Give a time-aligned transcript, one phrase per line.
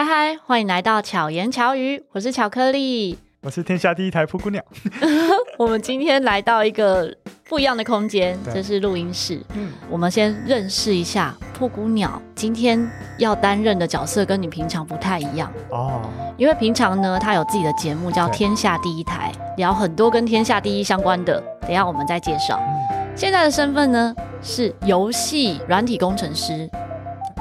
[0.00, 4.64] 嗨嗨，欢迎来到巧言巧语，我是巧克力，我是天下第一台噗咕鸟。
[5.58, 7.14] 我们今天来到一个
[7.46, 9.38] 不一样的空间，这是录音室。
[9.52, 16.00] 嗯，我们先认识一下噗咕鸟，今天要担任的角色跟你平常不太一样哦。
[16.38, 22.58] 因为平常呢，他有自己的节目叫《天下第一台》，聊很多跟天下第一相关的，等一下我们再介绍。
[22.58, 26.70] 嗯，现在的身份呢是游戏软体工程师。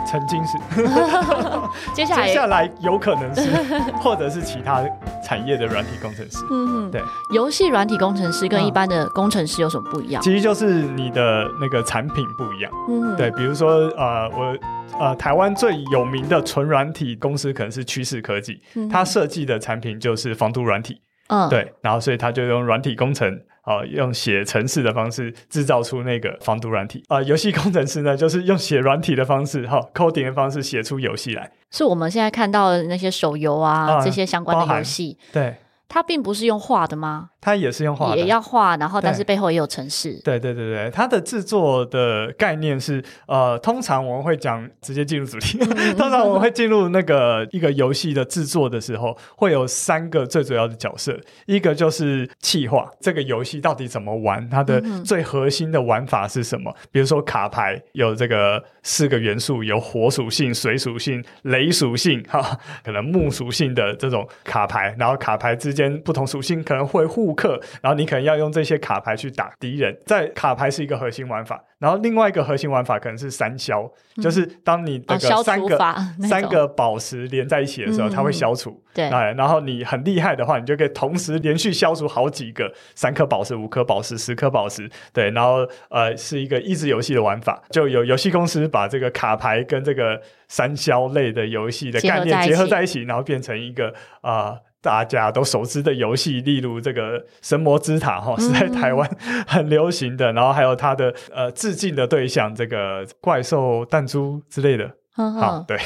[0.05, 0.57] 曾经是，
[1.93, 3.49] 接下来接下来有可能是，
[4.01, 4.83] 或者是其他
[5.23, 6.37] 产业的软体工程师。
[6.51, 7.01] 嗯哼，对，
[7.33, 10.21] 游戏软体工程师跟一般的工程师有什么不一样？
[10.21, 12.71] 其实就是你的那个产品不一样。
[12.89, 14.57] 嗯，对，比如说呃，我
[14.99, 21.01] 呃，台湾最有名的纯软体公司可能是趋势科技，嗯、它设计的产品就是防毒软体。
[21.27, 23.39] 嗯，对，然后所以他就用软体工程。
[23.69, 27.21] 哦，用写程式的方式制造出那个防毒软体啊！
[27.21, 31.51] 游戏工程师呢，就是用写软体的方式，哈，coding 的方式写出游戏来。
[31.69, 35.15] 是我们现在看到的那些手游啊，啊这些相关的游戏。
[35.31, 35.55] 对。
[35.91, 37.31] 它并不是用画的吗？
[37.41, 40.19] 它也是用画，也要画，然后但是背后也有城市。
[40.23, 45.57] 对对对对，它的制作的概念是，呃，通常我们会讲直接进入主题。
[45.97, 56.73] 通常我们会进入那个一个游戏的制作的时候，会有三个最主要的角色，一个就是企划，这个游戏到底怎么玩，它的最核心的玩法是什么？
[56.91, 65.89] 比如说卡牌有这个四个元素，有火属性、水属性、雷属性， 哈，可能木属性的这种卡牌，然后卡牌之间。
[65.99, 69.97] 不同属性可能会互克，然后你可能要用这些卡牌去打敌人。
[70.05, 75.95] 在卡牌是一个核心玩法，然后另外一个核心玩法可能是三消，嗯、就是当你这个三个、哦、
[76.27, 78.81] 三个宝石连在一起的时候，嗯、它会消除。
[78.93, 84.89] 对，然后你很厉害的话，你就可以同时连续消除好几个三颗宝石、五颗宝石、十颗宝石。
[85.13, 94.31] 对，然后呃是一个益智游戏的玩法，就有游戏公司把这个卡牌跟这个三消类的游戏的概念结合，结合在一起，然后变成一个啊。
[94.31, 99.09] 呃大家都熟知的游戏，例如这个《神魔之塔》哈，是在台湾
[99.47, 100.31] 很流行的。
[100.31, 104.98] 嗯、然后还有它的呃致敬的对象，这个怪兽弹珠之类的。
[105.19, 105.77] 嗯好，对。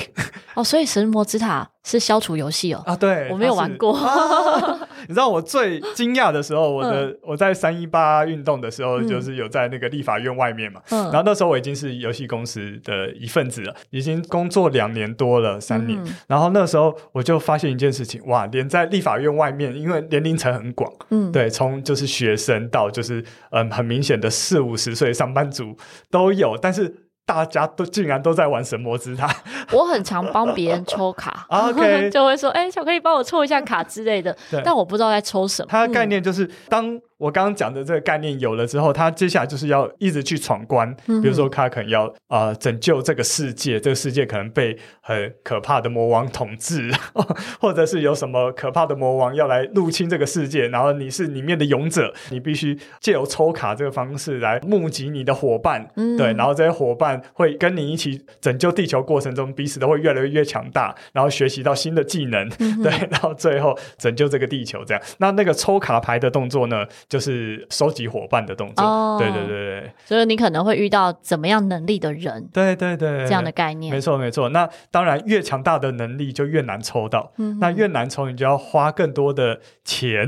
[0.53, 2.83] 哦，所以《神魔之塔》是消除游戏哦。
[2.85, 3.91] 啊，对，我没有玩过。
[3.97, 4.79] 啊、
[5.09, 10.79] 你知道我最惊讶的时候，我的、嗯、我在三一八运动的时候，就是有在那个立法院外面嘛。
[10.91, 11.05] 嗯。
[11.05, 15.99] 然后那时候我已经是游戏公司的一份子了，已经工作两年多了，三年。
[16.03, 25.75] 嗯、然后那时候我就发现一件事情，哇，连在立法院外面，因为年龄层很广，嗯，对，从就是学生到就是嗯很明显的四五十岁上班族
[26.11, 27.02] 都有，但是。
[27.25, 29.33] 大家都竟然都在玩神魔之塔，
[29.71, 35.67] 我很常帮别人抽卡， OK，就会说，哎、欸，巧克力帮我抽一下卡之类的，但我不知道在抽什么。
[35.69, 36.99] 它的概念就是当。
[37.23, 40.93] 我刚刚讲的这个概念有了之后，他接下来就是要一直去闯关。
[41.05, 46.91] 比如说，他可能要啊、呃、拯救这个世界，这个世界可能被很可怕的魔王统治，
[47.61, 64.83] 或者是有什么可怕的魔王要来入侵这个世界，然后你是里面的勇者，你必须借由抽卡这个方式来募集你的伙伴，嗯、对，然后这些伙伴会跟你一起拯救地球过程中，彼此都会越来越越强大，然后学习到新的技能，嗯、对，然后最后拯救这个地球。
[64.83, 66.85] 这样，那那个抽卡牌的动作呢？
[67.13, 74.49] 就是收集伙伴的动作，oh, 对对对对，所以你可能会遇到怎么样能力的人，对对对，这样的概念，没错没错。
[74.49, 80.27] 那当然，越强大的能力就越难抽到，嗯、那越难抽，你就要花更多的钱，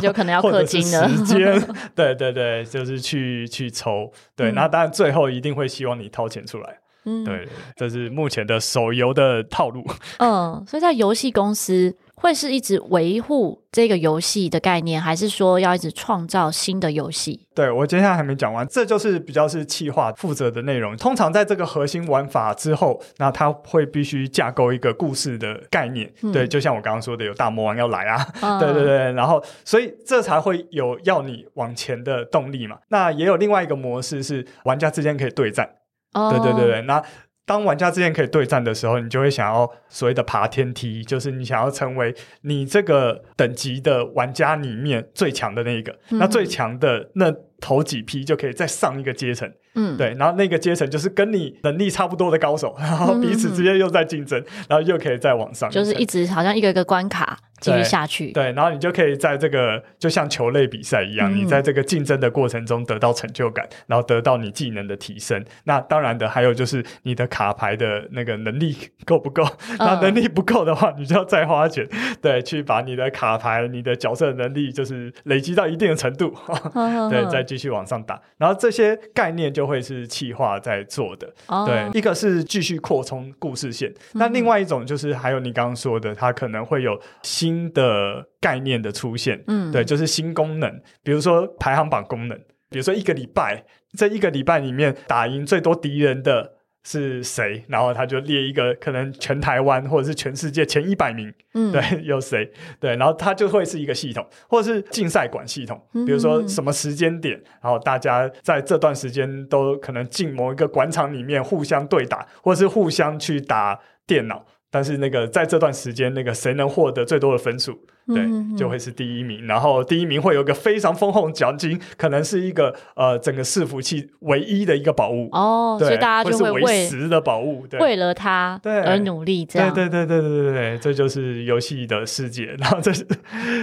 [0.00, 1.62] 有可能要 氪金的时间，
[1.94, 9.84] 对对对，就是去去抽，对，嗯、那当然最后一定会希望你掏钱出来，嗯，对，这是目前的手游的套路，
[10.16, 11.94] 嗯，所以在游戏公司。
[12.22, 17.48] 会是一直维护这个游戏的概念，还是说要一直创造新的游戏？
[17.52, 20.96] 对，我接下来还没讲完，这就是比较是企划负责的内容。
[20.96, 26.08] 通常在这个核心玩法之后，那他会必须架构一个故事的概念。
[26.22, 32.78] 嗯、对，就像我刚刚说的，有大魔王要来啊，嗯、对对对，然后所以这才会有要你往前的动力嘛。
[32.88, 35.68] 那也有另外一个模式是玩家之间可以对战。
[36.14, 37.02] 哦、对对对对，那。
[37.44, 45.92] 当玩家之间可以对战的时候，你就会想要所谓的爬天梯，就是你想要成为你这个等级的玩家里面最强的那一个。
[46.10, 49.52] 嗯、那最强的那头几批就可以再上一个阶层。
[49.74, 58.44] 嗯，对，然后那个阶层就是跟你能力差不多的高手， 然后彼此之间又在竞争，嗯、然后又可以再往上，就是一直好像一个一个关卡继续下去对。
[58.44, 65.42] 对，然后你就可以在这个就像球类比赛一样，嗯、你在这个竞争的过程中得到成就感，然后得到你技能的提升。
[65.64, 68.76] 那当然的，还有就是你的卡牌的那个能力
[69.06, 69.42] 够不够？
[69.78, 71.88] 那、嗯、能力不够的话，你就要再花钱，
[72.20, 76.34] 对，去把你的卡牌、你的角色能力就是累积到一定的程度，
[76.74, 78.20] 嗯、对，再继续往上打。
[78.36, 79.61] 然后这些概念就。
[79.62, 81.32] 就会是企划在做的。
[81.46, 89.40] 哦、对，一个是继续扩充故事线，那、嗯、另外一种就是还有你刚刚说的，它可能会有新的概念的出现。
[89.46, 92.36] 嗯，对，就是新功能，比如说排行榜功能，
[92.70, 93.64] 比如说一个礼拜，
[93.96, 96.54] 这一个礼拜里面打赢最多敌人的。
[96.84, 97.64] 是谁？
[97.68, 102.50] 然后他就列一个可能全台湾或者是全世界前一百名，嗯，对，有谁？
[102.80, 114.44] 对，然后他就会是一个系统，或者是竞赛管系统，比如说什么时间点，然后大家在这段时间都可能进某一个广场里面互相对打，或者是互相去打电脑。
[114.70, 119.46] 但是那个在这段时间，那个谁能获得最多的分数，对，嗯、就会是第一名。
[119.46, 132.46] 然后第一名会有个非常丰厚的奖金，可能是一个呃整个伺服器唯一的一个宝物哦，对所以大家就会为会是唯实的宝物，对，为了它而努力，这样对对对对对对对，这就是游戏的世界。
[132.58, 133.06] 然后这是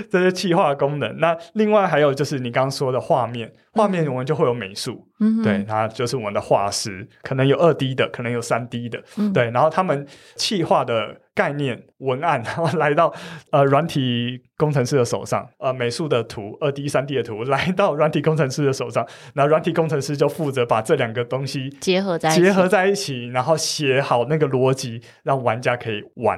[0.09, 1.19] 这是气化功能。
[1.19, 3.51] 那另外还有就是你刚刚说的画面。
[3.71, 13.13] 画面我们就会有美术，嗯、对，它就是我们的画师，可能有二 D 的，可能有三 D 的，嗯、对，然后他们气化的概念文案， 然后来到
[13.51, 26.37] 呃软体工程师的手上，呃美术的图，二 D、三 D 的图 来到软体工程师的手上，那软体工程师就负责把这两个东西结合在结合在一起，然后写好那个逻辑，让玩家可以玩。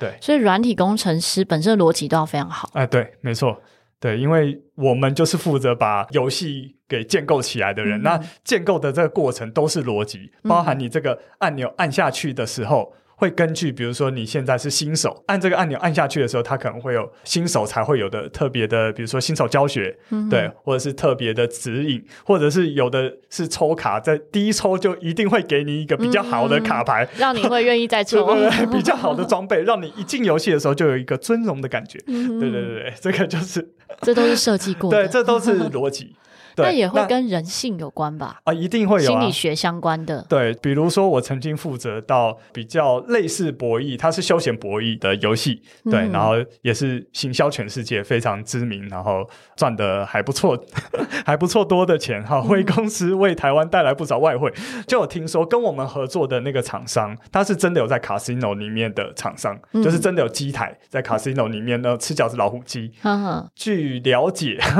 [0.00, 2.68] 对，所以软体工程师本身的逻辑都要非常好。
[2.72, 3.62] 哎、呃，对，没错。
[4.00, 12.92] 对，因为我们就是负责把游戏给建构起来的人，嗯、那建构的这个过程都是逻辑，包含你这个按钮按下去的时候。
[13.20, 31.98] 会根据，比如说你现在是新手，按这个按钮按下去的时候，它可能会有新手才会有的特别的，比如说新手教学，嗯、对，或者是特别的指引，或者是有的是抽卡，在第一抽就一定会给你一个比较好的卡牌，嗯、让你会愿意再抽，对 对对，比较好的装备，让你一进游戏的时候就有一个尊荣的感觉。
[32.06, 33.68] 对对对对，这个就是，
[34.00, 36.16] 这都是设计过的，对，这都是逻辑。
[36.62, 38.40] 那也会跟人性有关吧？
[38.44, 40.24] 啊，一定会有、啊、心理学相关的。
[40.28, 50.58] 对，比如说我曾经负责到比较类似博弈，它是休闲博弈的游戏，对，嗯、然后也是行销全世界非常知名，然后赚的还不错，
[51.24, 54.52] 还不错多的钱哈，为公司为台湾带来不少外汇。
[54.56, 62.92] 嗯、就有听说跟我们合作的那个厂商，他是真的有在 casino 里面的厂商，嗯、就是真的有机台在 casino 里面呢吃饺子老虎机。
[63.54, 64.58] 据了解。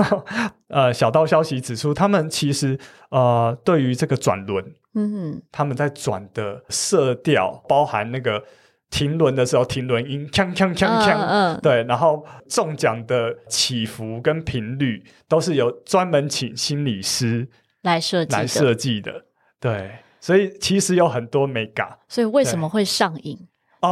[0.70, 2.76] 呃，小道消息指出，他们其实
[3.10, 4.64] 呃，对于这个转轮，
[4.94, 8.42] 嗯哼，他们在转的色调，包含那个
[8.90, 17.48] 停轮的时候停轮音，锵锵锵锵，嗯，对，然后中奖的起伏跟频率，都是由专门请心理师
[17.82, 19.26] 来设计来设计的，
[19.60, 23.38] 对，所以其实有很多美感，所以为什么会上瘾？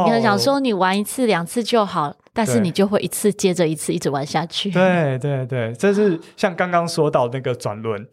[0.05, 4.71] 你很想说你玩一次两次就好，但是你就会一次接着一次一直玩下去。
[4.71, 8.07] 对对对，这是像刚刚说到那个转轮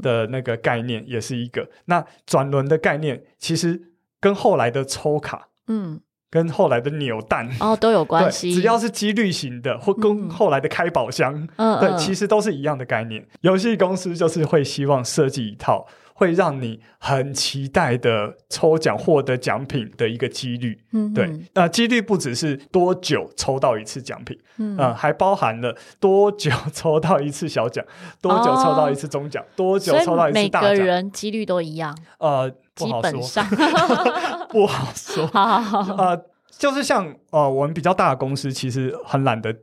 [0.00, 1.60] 的那个概念，也是一个。
[1.60, 3.78] 嗯、那转轮的概念其实
[4.18, 6.00] 跟后来的抽卡，嗯，
[6.30, 8.50] 跟后来的扭蛋哦都有关系。
[8.56, 13.26] 只要是几率型的，或跟后来的开宝箱，嗯，对，其实都是一样的概念。
[13.42, 15.86] 游戏公司就是会希望设计一套。
[16.18, 27.84] 会让你很期待的抽奖获得奖品的一个几率，嗯，对，那、呃、几率不只是多久抽到一次奖品，嗯、呃，还包含了多久抽到一次小奖，
[28.22, 33.46] 多久抽到一次中奖，哦、多久抽到一次大奖，每个人几率都一样，呃，不好说，基本上。
[34.48, 39.54] 不好说，好好好，呃，就是像呃，我们比较大的公司其实很懒得。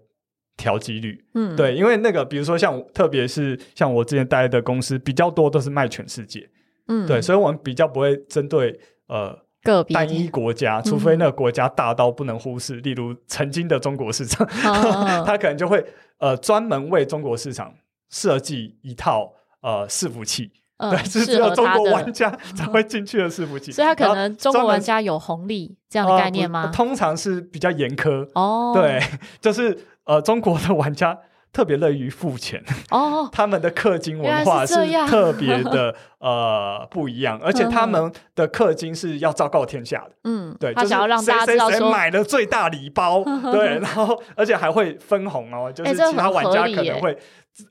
[0.56, 6.50] 调几率，嗯，对，因为那个，比如说像，特别是像我之前待的公司，比较多都是卖全世界，
[6.88, 9.96] 嗯，对，所以我们比较不会针对呃个别。
[9.96, 15.84] 单一国家，除非那个国家大到不能忽视，嗯、例如曾经的中国市场，他、哦、 可能就会
[16.20, 17.74] 呃专门为中国市场
[18.10, 20.52] 设计一套呃伺服器。
[20.90, 26.72] 对，是只有中国玩家才会进去的伺服器，所以他可能中国玩家有红利这样的概念吗？
[26.74, 28.28] 通常是比较严苛。
[28.34, 29.00] 哦，对，
[29.40, 31.18] 就是呃，中国的玩家
[31.52, 34.76] 特别乐于付钱哦， 他们的氪金文化是
[35.08, 47.18] 特别的 呃不一样，而且他们的氪金是要昭告天下的，嗯，对，他想要让大家知道说买了最大礼包， 对，然后而且还会分红哦，就是其他玩家可能会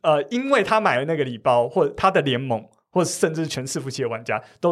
[0.03, 2.65] 呃，因为他买了那个礼包或者他的联盟。
[2.95, 4.71] 或者甚至全伺服器的玩家都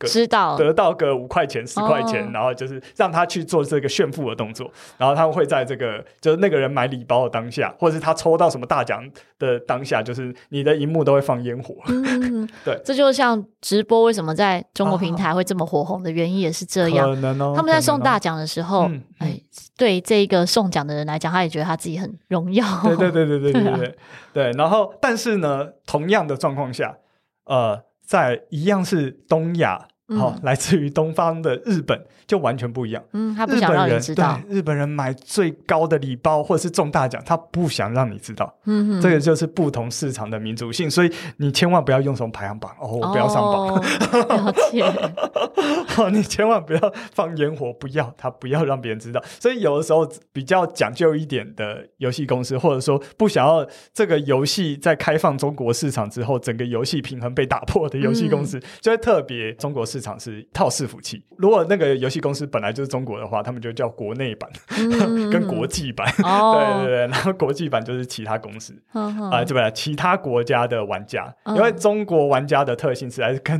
[0.00, 9.02] 知道得到个五块钱十块钱，然后就是让他去做这个炫富的动作，然后他们会在这个就是那个人买礼包的当下，或者是他抽到什么大奖
[9.38, 11.74] 的当下，就是你的荧幕都会放烟火。
[11.86, 17.08] 嗯， 对，这就像直播为什么在中国平台会这么火红的原因也是这样。
[17.08, 19.40] 可能哦，他们在送大奖的时候，哎，
[19.78, 22.66] 对这一个送奖的人来讲，他也觉得他自己很荣耀。
[22.82, 23.96] 对对对对对对对
[24.34, 24.52] 对。
[24.52, 26.98] 然后，但是呢，同样的状况下。
[27.46, 29.88] 呃，在一样是东亚。
[30.08, 33.02] 好、嗯，来自于东方的日本就完全不一样。
[33.12, 34.40] 嗯，他不想让你知道。
[34.48, 38.54] 对，日本人买最高的礼包或者是中大奖，他不想让你知道。
[38.66, 43.74] 嗯哼，这个就是不同市场的民族性，所以你千万不要用什么排行榜哦，我不要上榜。
[43.74, 43.82] 哦、
[44.28, 44.84] 了解。
[45.98, 49.20] 哦，你千万不要放烟火，不要他不要让别人知道。
[49.40, 59.95] 所以有的时候比较讲究一点的游戏公司，或者说不想要这个游戏在开放中国市场之后，整个游戏平衡被打破的游戏公司，嗯、就会特别中国市。
[59.96, 61.24] 市场是套伺服器。
[61.38, 66.06] 如果那个游戏公司本来就是中国的话，他们就叫国内版、嗯、 跟国际版。
[66.22, 69.70] 哦、 对对对，然后国际版就是其他公司啊，对吧？
[69.70, 73.56] 其他国家的玩家，嗯、因为中国玩家的特性实在是跟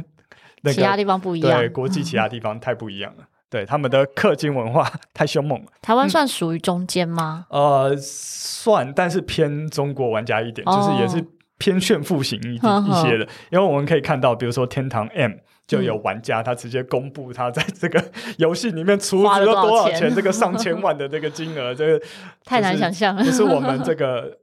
[0.61, 3.23] 那个其他地方不一样，对国际其他地方太不一样了。
[3.23, 5.67] 嗯、对他们的氪金文化太凶猛了。
[5.81, 7.47] 台湾算属于中间吗？
[7.49, 11.27] 嗯、呃，算，但是偏中国玩家一点，哦、就是也是
[11.57, 13.27] 偏炫富型一点一些的。
[13.51, 15.33] 因为我们可以看到，比如说天堂 M。
[15.67, 18.03] 就有玩家他直接公布他在这个
[18.39, 22.07] 游戏里面储值了多少钱，这个上千 万的这个金额，这个
[22.45, 24.37] 太难想象了，不是我们这个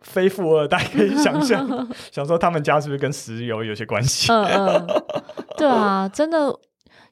[0.00, 1.88] 非富二代可以想象。
[2.12, 4.32] 想说他们家是不是跟石油有些关系？
[4.32, 4.86] 嗯嗯，
[5.56, 6.54] 对啊，真的。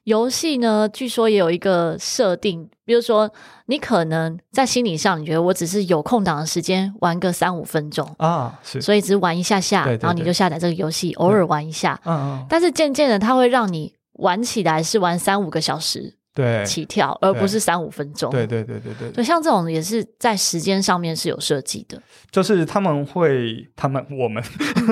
[0.07, 3.29] 游戏呢，据说也有一个设定，比如说
[3.65, 16.16] 你可能在心理上，你觉得我只是有空档的时间玩个三五分钟啊，是，所以只是玩一下下，对对对，然后你就下载这个游戏，偶尔玩一下，嗯嗯，但是渐渐的，它会让你玩起来是玩三五个小时。
[16.37, 18.29] 对，起跳，而不是三五分钟。
[18.29, 21.99] 对对对对对，对，像这种也是在时间上面是有设计的。
[22.29, 24.43] 就是他们会，他们我们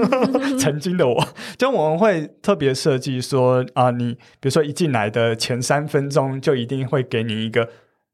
[0.59, 7.69] 曾经的我，就我们会特别设计说啊，你比如说一进来的前三分钟，就一定会给你一个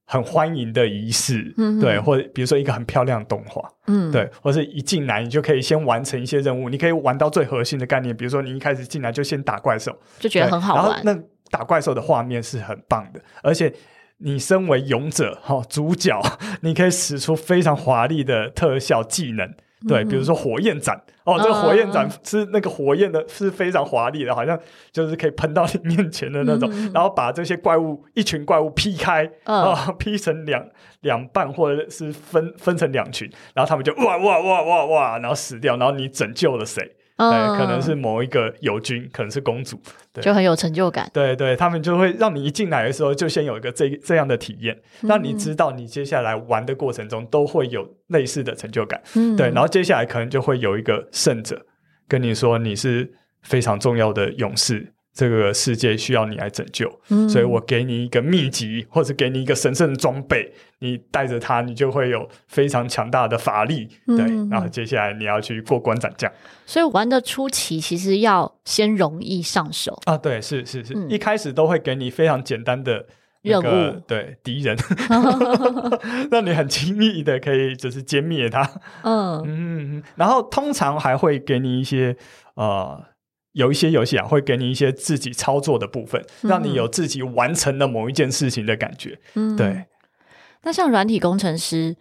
[0.06, 11.00] 很欢迎的仪式，嗯、对，或者比如说一个很漂亮的动画，嗯，对，或者一进来你就可以先完成一些任务，你可以玩到最核心的概念，比如说你一开始进来就先打怪兽，就觉得很好玩。
[11.06, 11.18] 那
[11.52, 13.72] 打怪兽的画面是很棒的，而且
[14.18, 16.20] 你身为勇者哈、哦、主角，
[16.62, 19.54] 你可以使出非常华丽的特效技能，
[19.88, 24.58] 对，嗯、比如说火焰斩哦，这个火焰斩是那个火焰的，是非常华丽的，好像
[24.92, 29.64] 就是可以喷到你面前的那种，嗯、然后把这些怪物一群怪物劈开啊、嗯。
[29.64, 30.66] 哦， 劈成两
[31.02, 36.96] 两半或者是分分成两群，然后他们就哇哇哇哇哇，然后死掉，然后你拯救了谁？
[37.30, 39.80] 对，可能是某一个友军，可能是公主，
[40.12, 41.10] 对，就很有成就感。
[41.14, 49.02] 对对，他们就会让你一进来的时候就先有一个这这样的体验，让你知道你接下来玩的过程中都会有类似的成就感。
[49.16, 51.64] 嗯，对，然后接下来可能就会有一个胜者
[52.08, 53.12] 跟你说你是
[53.44, 54.94] 非常重要的勇士。
[55.14, 63.90] 这个世界需要你来拯救，嗯、所以我给你一个秘籍，或者给你一个神圣的装备，你带着它，你就会有非常强大的法力。
[64.08, 66.32] 嗯、对，然后接下来你要去过关斩将。
[66.66, 70.00] 所以玩的初期其实要先容易上手。
[70.06, 73.06] 啊，对，是是是，嗯、一开始都会给你非常简单的、
[73.42, 74.78] 那个、任务，对敌人，
[76.32, 78.62] 让你很轻易的可以就是歼灭他。
[79.04, 82.16] 嗯嗯，然后通常还会给你一些
[82.54, 83.11] 呃。
[83.54, 89.20] 有一些游戏啊，会给你一些自己操作的部分，嗯、让你有自己完成了某一件事情的感觉。
[89.36, 89.86] 嗯，对。
[90.64, 91.96] 那像软体工程师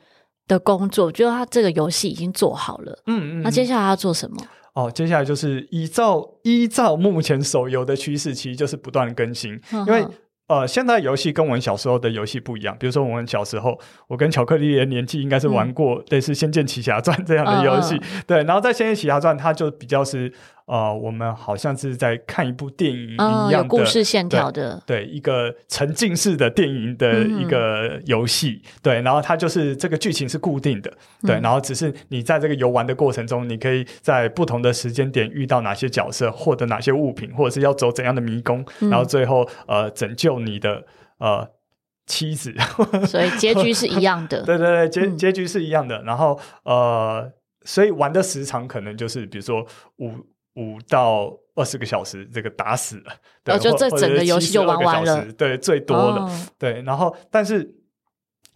[0.47, 3.03] 的工作，我觉得他这个游戏已经做好了。
[3.07, 3.43] 嗯嗯。
[3.43, 4.37] 那接下来要做什么？
[4.75, 10.07] 哦，接下来就是依照依照目前手游的趋势，其实就是不断更新，因为。
[10.51, 12.77] 呃，现在游戏跟我们小时候的游戏不一样。
[12.77, 13.79] 比如说，我们小时候，
[14.09, 17.95] 我跟巧克力的年纪应该是玩过类似《仙剑奇侠传》这样的游戏。
[17.95, 20.33] 嗯、对，然后在《仙剑奇侠传》，它就比较是
[20.71, 28.63] 呃，我们好像是在看一部电影一样的、嗯、故事线条的对，对一个沉浸式的电影的一个游戏。
[28.65, 30.91] 嗯、对，然后它就是这个剧情是固定的。
[31.23, 40.41] 对，然后只是你在这个游玩的过程中，你可以在不同的时间点遇到哪些角色，获得哪些物品，或者是要走怎样的迷宫，嗯、然后最后呃拯救。
[40.41, 40.87] 你的
[41.19, 41.47] 呃
[42.07, 42.55] 妻子，
[43.07, 44.43] 所以结局是一样的。
[44.43, 45.99] 对 对对，结结局是一样的。
[45.99, 47.31] 嗯、然后呃，
[47.67, 49.67] 所以玩的时长可能就是比如说
[49.99, 50.13] 五
[50.55, 53.13] 五到二十个小时，这个打死了。
[53.45, 55.25] 对，就这整个游戏就玩完了。
[55.33, 56.23] 对，最多了。
[56.23, 57.75] 哦、对，然后但是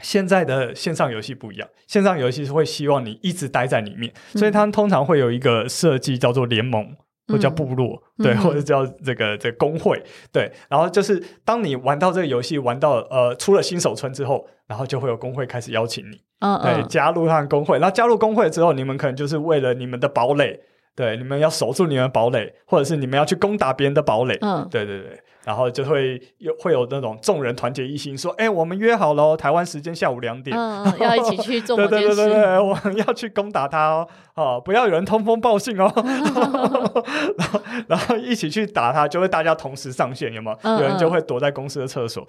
[0.00, 6.96] 现在的线上游戏不一样，线上游戏是会希望你一直待在里面，嗯、所以他们通常会有一个设计叫做联盟。
[7.26, 9.98] 或叫部落，嗯、对，或者叫这个这个工会，
[10.30, 17.78] 对，然后就是当你玩到这个游戏，玩到呃出了新手村之后，然后就会有工会开始邀请你，嗯、对，加入他的工会。
[17.78, 20.60] 然后加入工会之后，你们可能就是为了你们的堡垒，
[20.96, 25.20] 对，你们要守住你们的堡垒，或者是你们要去攻打别人的堡垒，嗯，对对对。
[25.44, 35.92] 然后就会有会有那种众人团结一心，说：“哎，我们约好了，台湾时间下午两点，嗯， 要一起去做某件事。”对对对对对，我们要去攻打他哦，哦，不要有人通风报信哦。
[37.36, 40.70] 然后 然后一起去打他，就会大家同时上线，有没有？
[40.70, 42.26] 有人就会躲在公司的厕所，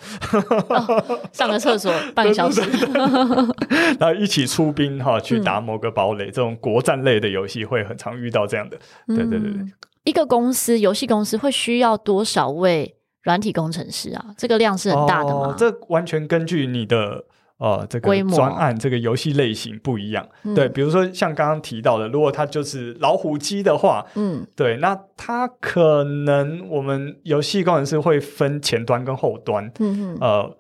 [0.69, 2.61] 哦、上个厕所半个小时，
[3.99, 6.25] 然后一起出兵哈、哦，去打某个堡垒。
[6.25, 8.77] 嗯、这种国战类的游戏会很常遇到这样的。
[9.07, 9.51] 对对对对。
[9.51, 9.71] 嗯
[10.05, 12.95] 一个公司，游戏公司会需要多少位
[13.25, 14.23] 软体工程师啊？
[14.37, 15.47] 这个量是很大的吗？
[15.47, 17.21] 哦、这完全根据你的
[17.57, 20.25] 呃这个专案、这个游戏类型不一样。
[20.43, 30.57] 嗯、对，比如说像刚刚提到的，如果它就是老虎机的话，嗯，对，那它可能我们游戏工程师会分前端跟后端，嗯哼呃。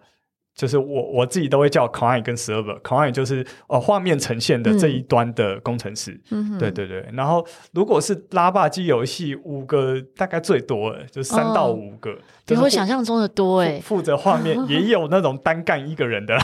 [0.55, 7.05] 就是我我自己都会叫 client 跟 server，client 就是呃画面呈现的这一端的工程师，嗯、对对对。
[7.11, 13.81] 然后如果是拉霸机游戏，五个大概最多了，就三到五个，哦、比我想象中的多哎。
[13.81, 16.37] 负责画面也有那种单干一个人的，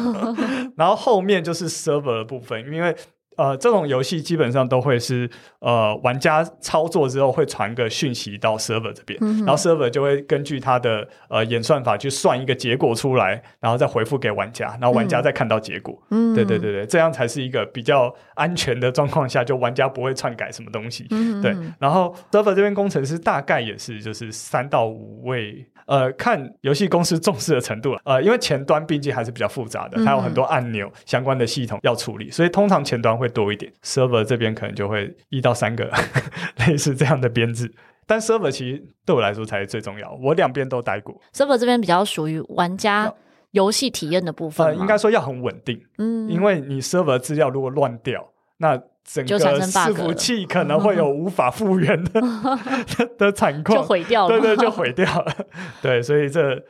[0.76, 2.94] 然后后面就是 server 的部分，因为。
[3.38, 5.30] 呃，这种游戏基本上都会是
[5.60, 15.96] 呃，玩家操作之后会传个讯息到 server 这边，嗯、然后 server 就会根据它的呃演算法去算一个结果出来，然后再回复给玩家，然后玩家再看到结果。
[16.10, 21.06] 嗯，对对对对，这样才是一个比较安全的状况下，就玩家不会篡改什么东西。
[21.10, 21.56] 嗯，对。
[21.78, 28.00] 然后 server 这边工程师大概也是就是三到五位，呃，看游戏公司重视的程度了。
[28.04, 33.26] 呃，因为前端毕竟还是比较复杂的，它有很多按钮相关的系统要处理，所以通常前端会。
[33.38, 35.88] 多一点，server 这边可能就会一到三个
[36.66, 37.72] 类似这样的编制，
[38.04, 41.14] 但 server 其实对我来说才是最重要，我两边都待过。
[41.32, 43.14] server 这边比较属于玩家
[43.52, 48.26] 游戏体验的部分，呃，应该说要很稳定，嗯，因为你 server 资料如果乱掉，
[48.58, 52.20] 那整个伺服器可能会有无法复原的
[53.18, 55.34] 的惨况，就毁掉了，对对，就毁掉了，
[55.80, 56.62] 对，所以这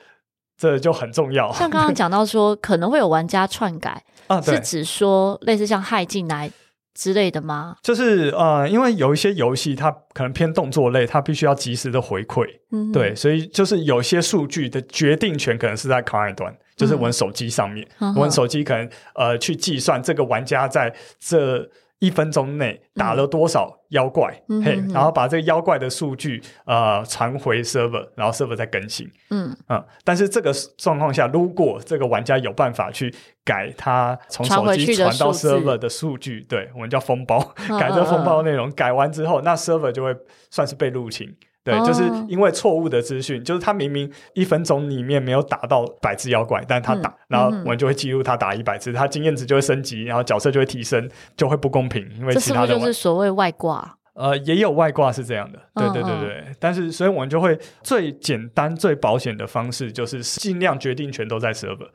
[0.57, 1.53] 这就很重要。
[1.53, 4.05] 像刚刚讲到说，可能会有玩家篡改。
[4.29, 6.51] 啊，是指说类似像害进来
[6.93, 7.77] 之类的吗？
[7.83, 21.69] 就是呃，因为有一些游戏它可能偏动作类，它必须要及时的回馈，嗯，对，所以就是有些数据的决定权可能是在 client 端，就是我们手机上面，我们手机可能呃去计算这个玩家在这。
[22.01, 24.33] 一分钟内打了多少妖怪？
[24.49, 29.11] 嗯、嘿，然后把这个妖怪的数据呃传回 server，然后 server 再更新。
[29.31, 33.13] 嗯嗯，但是这个状况下，如果这个玩家有办法去
[33.45, 37.41] 改他从手机传到 server 的数据，对，我们叫封包，
[37.81, 40.15] 改这封包内容，改完之后，那 server 就会
[40.53, 41.37] 算是被入侵。
[41.69, 52.79] 对，就是因为错误的资讯，就是他明明一分钟里面没有打到百只妖怪，但他打，嗯、然后我们就会记录他打一百次，他经验值就会升级，然后角色就会提升，就会不公平，因为其他的。
[52.79, 53.97] 就是所谓外挂？
[54.15, 56.35] 呃，也有外挂是这样的，对对对对。
[56.39, 61.89] 嗯嗯，但是，所以我们就会最简单、最保险的方式，就是尽量决定权都在 server。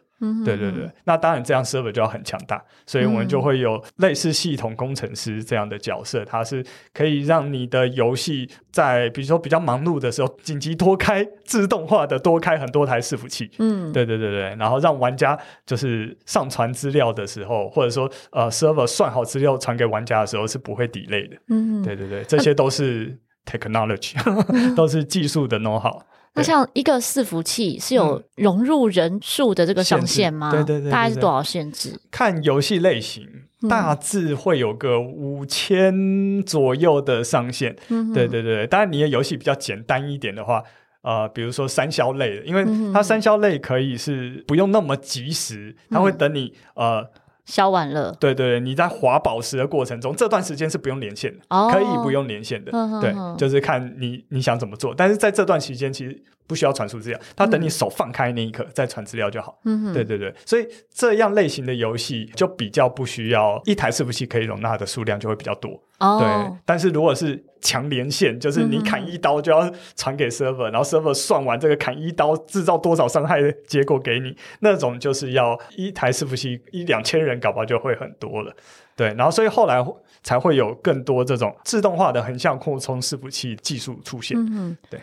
[0.46, 13.50] 对对对，那当然这样 server 就要很强大，所以我们就会有类似系统工程师这样的角色，它是可以让你的游戏在比如说比较忙碌的时候，紧急多开自动化的多开很多台伺服器。
[13.60, 21.38] 嗯，对对对对，然后让玩家就是上传资料的时候，或者说呃 server 算好资料传给玩家的时候是不会 delay 的。
[21.50, 24.16] 嗯，对对对，这些都是 technology，
[24.76, 26.02] 都是技术的 know how。
[26.36, 30.52] 那像一个伺服器是有融入人数的这个上限吗？
[30.52, 32.00] 对对对，大概是多少限制？
[32.10, 33.28] 看游戏类型，
[33.70, 37.76] 大致会有个五千左右的上限。
[37.90, 40.64] 嗯哼，对对对，当然你的游戏比较简单一点的话，
[41.04, 47.08] 呃，比如说三消类的，因为它三消类可以是不用那么及时，它会等你呃。
[47.46, 54.94] 消完了，对对对，你在滑宝石的过程中，这段时间是不用连线的，哦、可以不用连线的，呵呵呵对，就是看你你想怎么做。
[54.96, 59.60] 但是在这段期间，其实不需要传输资料，它等你手放开那一刻、嗯、再传资料就好。
[59.66, 65.82] 嗯哼，对对对，所以这样类型的游戏就比较不需要一台伺服器可以容纳的数量就会比较多。
[66.04, 78.54] 哦，对，但是如果是强连线，就是你砍一刀就要传给 server，、嗯、然后 server 算完这个砍一刀制造多少伤害的结果给你，那种就是要一台伺服器一两千人搞不好就会很多了。
[78.96, 79.84] 对，然后所以后来
[80.24, 84.38] 才会有更多这种自动化的横向扩充伺服器技术出现。
[84.38, 85.00] 嗯，对。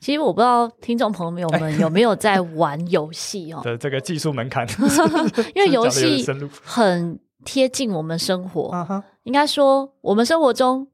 [0.00, 4.66] 其实我不知道听众朋友们 有没有在玩游戏哦的这个技术门槛，
[5.54, 6.22] 因为游戏
[6.62, 8.70] 很贴近我们生活。
[8.70, 9.02] Uh huh.
[9.24, 10.88] 应该说，我们生活中，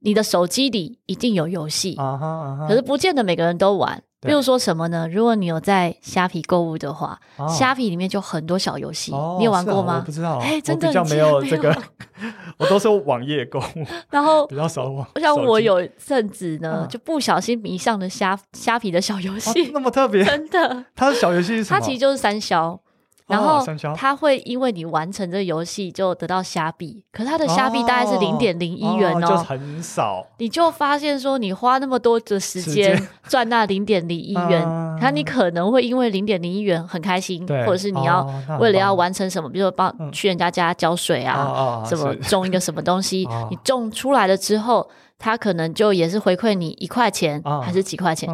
[0.00, 2.68] 你的手机里一定有游戏，uh huh, uh huh.
[2.68, 4.02] 可是不见得每个人都玩。
[4.22, 5.06] 比如说什么呢？
[5.08, 9.98] 如果你有在虾皮购物的话，虾皮里面就很多小游戏，你有玩过吗？
[10.00, 11.76] 我不知道，哎，真的比较没有这个
[12.58, 15.06] 我都是网页购物， 然后比较少网。
[15.20, 20.84] 像我有一阵子呢，就不小心迷上了虾虾皮的小游戏，那么特别， 真的。
[20.96, 21.78] 它的小游戏是什么？
[21.78, 22.80] 它其实就是三消。
[23.26, 23.60] 然后
[23.96, 30.24] 他会因为你完成这个游戏就得到虾币，可是他的虾币大概是零点零一元哦，就很少。
[30.38, 34.62] 你就发现说，你花那么多的时间赚那零点零一元，
[35.00, 38.24] 那你可能会因为零点零一元很开心，或者是你要
[38.60, 48.32] 为了要完成什么，比如说帮去人家家浇水啊，什么种一个什么东西， 你种出来了之后，他可能就也是回馈你一块钱还是几块钱，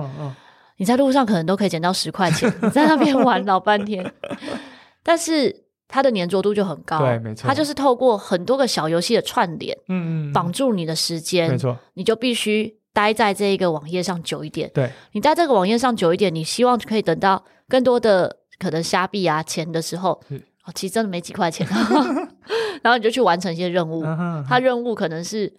[0.77, 4.13] 你在路上可能都可以捡到十块钱，你在那边玩老半天。
[5.03, 7.47] 但是它的粘着度就很高，对，没错。
[7.47, 11.77] 它就是透过很多个小游戏的串联，嗯嗯，绑住你的时间，没错。
[11.95, 14.91] 你就必须待在这一个网页上久一点，对。
[15.13, 21.67] 你在这个网页上久一点，你希望可以等到更多的可能虾币啊钱的时候，是哦，其实真的没几块钱，
[22.83, 24.05] 然后你就去完成一些任务。
[24.49, 25.53] 它任务可能是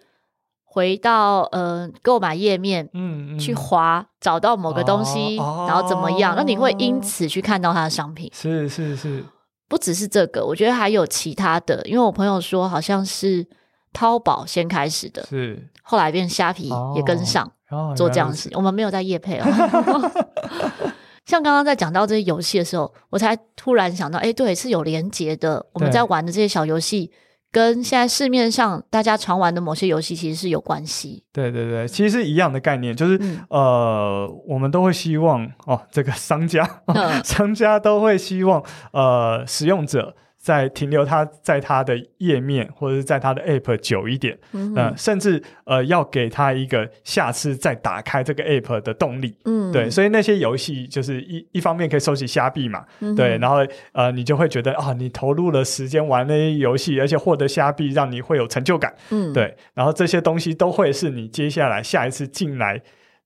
[0.73, 6.33] 回到呃购买页面，嗯，去滑找到某个东西，然后怎么样？
[6.36, 9.23] 那你会因此去看到它的商品，是是是。
[9.69, 11.79] 不只是这个，我觉得还有其他的。
[11.86, 13.45] 因为我朋友说，好像是
[13.93, 18.49] 淘宝先开始的，是后来变虾皮也跟上、哦、做这样子。
[18.53, 19.45] 我们没有在夜配哦。
[21.27, 25.63] 像刚刚在讲到这些游戏的时候，我才突然想到，哎，对，是有连接的。
[25.73, 27.12] 我们在玩的这些小游戏。
[27.54, 31.24] 跟现在市面上大家常玩的某些游戏其实是有关系。
[31.32, 38.62] 对对对，其实是一样的概念，就是、嗯、呃，我们都会希望哦，这个商家，嗯、 商家都会希望
[38.92, 40.16] 呃，使用者。
[40.43, 53.60] 在停留它在它的页面或者是在它的 App 久一点，嗯、呃，甚至呃要给它一个下次再打开这个 App 的动力，嗯，对，所以那些游戏就是一一方面可以收集虾币嘛，嗯、对，然后
[53.93, 62.82] 呃你就会觉得啊，你投入了时间玩那些游戏，而且获得虾币，让你会有成就感，嗯，对，然后这些东西都会是你接下来下一次进来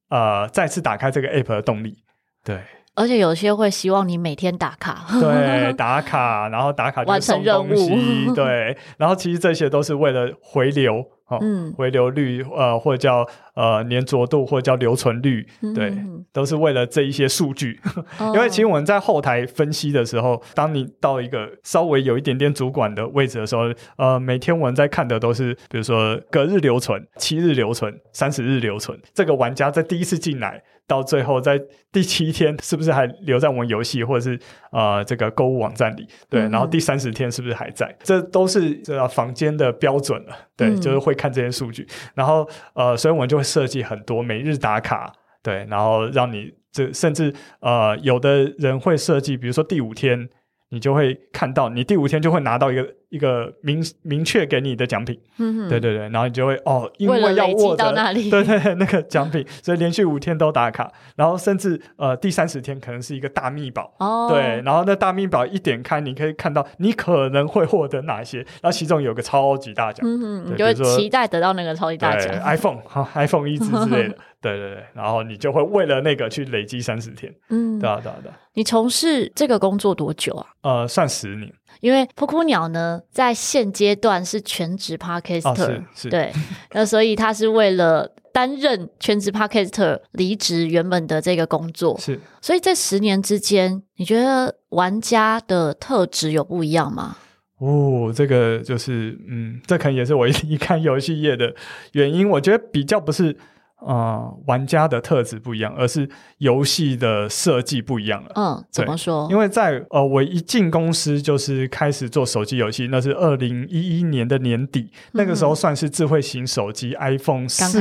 [0.09, 1.97] 呃再次打开这个 App 的动力，
[2.45, 2.59] 对。
[2.97, 7.71] 而且有些会希望你每天打卡，对， 打卡，然后打卡完成任务，
[8.33, 17.79] 对，然后其实这些都是为了回流，哦、嗯，回流率，呃，或者叫呃粘着度，或者叫留存率，对，嗯、都是为了这一些数据。
[18.19, 23.65] 嗯、因为其实我们在后台分析的时候，当你到一个稍微有一点点主管的位置的时候，
[23.97, 30.63] 呃，每天我们在看的都是，比如说隔日留存、七日留存、三十日留存，这个玩家在第一次进来。
[30.87, 34.39] 到最后，在第七天是不是还留在我们游戏或者是
[34.71, 36.07] 呃这个购物网站里？
[36.29, 37.93] 对，嗯、然后第三十天是不是还在？
[38.01, 40.35] 这都是这房间的标准了。
[40.55, 41.85] 对，嗯、就是会看这些数据。
[42.15, 45.11] 然后呃，所以我们就会设计很多每日打卡。
[45.43, 50.29] 对，然后让你这甚至呃，有的人会设计，比如说第五天。
[50.69, 74.17] 你就会看到，你第五天就会拿到一个一个明明确给你的奖品，嗯，对对对，然后你就会哦，因为要握着， 对对对，那个奖品，所以连续五天都打卡，然后甚至呃第三十天可能是一个大密宝，哦，对，然后那大密宝一点开，你可以看到你可能会获得哪些，然后其中有个超级大奖，嗯哼，你就会期待得到那个超级大奖，iPhone 哈，iPhone 一支之类的。
[74.47, 78.37] 对对对，然后你就会为了那个去累积三十天，嗯，对啊对啊对啊。
[78.53, 80.47] 你从事这个工作多久啊？
[80.61, 81.51] 呃，算十年。
[81.79, 85.55] 因为噗噗鸟呢，在现阶段是全职 Podcaster，哦，
[85.93, 86.33] 是是，对，
[86.71, 92.19] 那所以他是为了担任全职 Podcaster 离职原本的这个工作，是。
[92.41, 97.17] 所以这十年之间，你觉得玩家的特质有不一样吗？
[97.59, 101.53] 哦，这个就是，嗯，这可能也是我离开游戏业的
[101.91, 102.27] 原因。
[102.27, 103.37] 我觉得比较不是。
[103.79, 106.09] 呃，玩家的特质不一样，而是
[106.39, 108.31] 游戏的设计不一样了。
[108.35, 109.27] 嗯，怎么说？
[109.29, 117.79] 因为在呃，我一进公司就是开始做手机游戏，那是二零一一年的年底，嗯、那个时候算是智慧型手机 iPhone 四。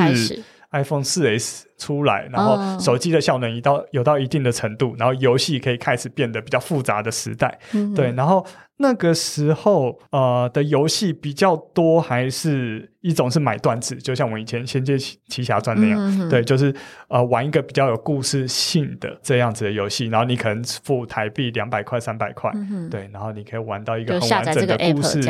[0.72, 7.56] iPhone 四 S 出来，然后手机的效能一到有到一定的程度，然后游戏可以开始变得比较复杂的时代。
[7.72, 8.44] 嗯、对，然后
[8.78, 16.74] 那个时候呃的游戏比较多，还是一种是买段子，就像我以前《仙剑奇侠传》那样，嗯、对，就是
[17.08, 25.20] 呃玩一个比较有故事性的这样子的游戏，然后你可能付台币两百块、三百块，嗯、对，然后你可以玩到一个很完整的故事，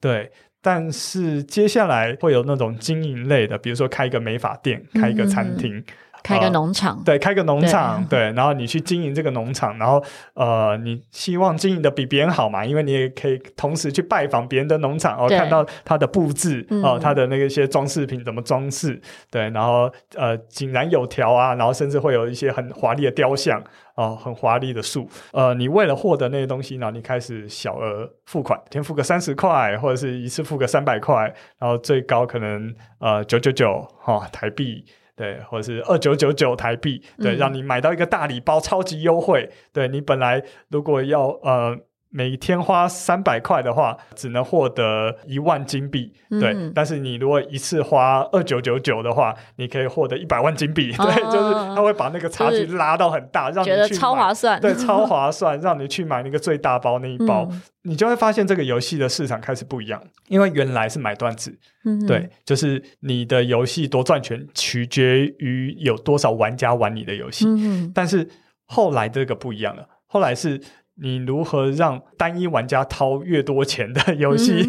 [0.00, 0.30] 对。
[0.66, 5.84] 但是接下来会有那种经营类的，比如说开一个美发店、开一个餐厅，
[6.24, 12.64] 开个农场，对，开个农场，对，然后你去经营这个农场，然后呃，你希望经营的比别人好嘛？
[12.64, 23.62] 因为你也可以同时去拜访别人的农场，哦，看到他的布置哦，他的那个一些装饰品怎么装饰，对，然后呃井然有条啊，然后甚至会有一些很华丽的雕像。
[23.96, 34.84] 哦，很华丽的树，呃，你为了获得那些东西呢，你开始小额付款，先付个三十块，或者是一次付个三百块，然后最高可能呃九九九哈台币，
[35.16, 41.78] 对，或者是二九九九台币，对，嗯、让你买到一个大礼包，超级优惠，对，你本来如果要呃。
[42.16, 46.12] 每天花三百块的话，只能获得一万金币。
[46.30, 50.94] 嗯、对，但是你如果一次花二九九九的话，你可以获得一百万金币。
[50.96, 54.60] 哦、 对，就是他会把那个差距拉到很大，让你觉得超划算。
[54.60, 60.00] 对，超划算，让你去买那个最大包那一包，嗯、你就会发现这个游戏的市场开始不一样。
[60.28, 67.44] 因为原来是买断制，嗯、对，就是你的游戏多赚钱取决于有多少玩家玩你的游戏。
[67.48, 68.30] 嗯、但是
[68.66, 70.60] 后来这个不一样了，后来是。
[70.96, 74.68] 你如何让单一玩家掏越多钱的 游戏，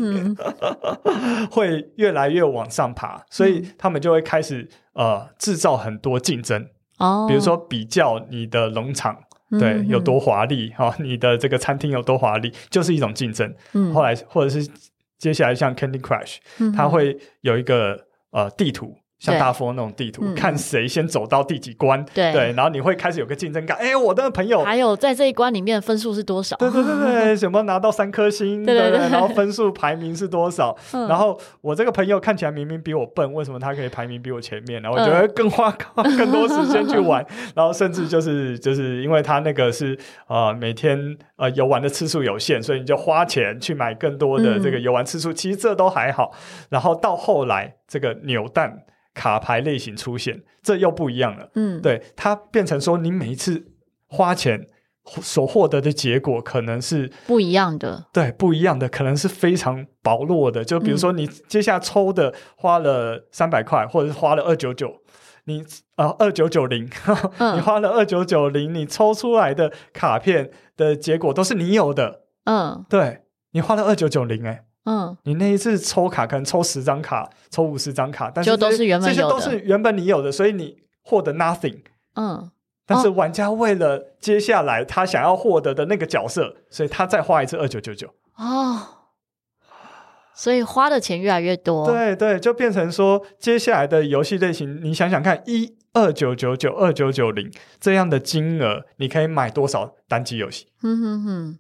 [1.52, 3.22] 会越来越往上爬？
[3.30, 9.18] 所以他们就会开始呃制造很多竞争哦，比如说比较你的农场
[9.60, 13.54] 对、有多华丽哈，你的这个餐厅有多华丽，就是一种竞争。
[13.74, 14.68] 嗯、后来或者是
[15.20, 16.38] 接下来像 Candy Crush，
[16.76, 18.98] 它会有一个呃地图。
[19.26, 23.76] 像大富翁那种地图，嗯、看谁先走到第几关，对，对，然后你会开始有个竞争感。
[23.78, 26.56] 哎、欸，我的朋友还有在这一关里面分数是多少？
[26.58, 28.64] 对对对对，什么 拿到三颗星？
[28.64, 30.76] 对对对，然后分数排名是多少？
[30.94, 34.82] 嗯、然后我这个朋友看起来明明比我笨，为什么他可以排名比我前面？
[34.82, 45.32] 然后我觉得更花更多时间去玩，嗯、 然后甚至就是就是因为他那个是呃每天呃游玩的次数有限，所以你就花钱去买更多的这个游玩次数。
[45.32, 46.32] 嗯、其实这都还好。
[46.70, 48.84] 然后到后来这个扭蛋。
[49.16, 51.50] 卡牌类型出现，这又不一样了。
[51.56, 53.72] 嗯，对，它变成说，你每一次
[54.06, 54.68] 花钱
[55.06, 58.08] 所获得的结果可能是不一样的。
[58.12, 60.66] 对，不一样的，可能是非常薄弱的。
[60.66, 65.02] 就比如说，你接下来抽的花了三百块，或者是花了二九九，
[65.46, 65.64] 你
[65.96, 66.84] 啊二九九零，
[67.56, 72.24] 你花了二九九零，你抽出来的卡片的结果都是你有的。
[72.44, 73.22] 嗯，对，
[73.54, 74.65] 你花了二九九零，哎。
[74.86, 81.80] 嗯，你那一次抽卡可能抽十张卡，抽五十张卡，但是这些都是原本你有的，所以你获得 nothing。
[82.14, 82.52] 嗯，
[82.86, 88.14] 但是玩家为了接下来他想要获得的那个角色，所以他再花一次二九九九。
[88.38, 88.80] 哦，
[90.36, 91.88] 所以花的钱越来越多。
[91.88, 100.68] 对对，就变成说接下来的游戏类型，你想想看，一二九九九二九九零这样的金额，你可以买多少单机游戏？
[100.84, 101.60] 嗯哼哼。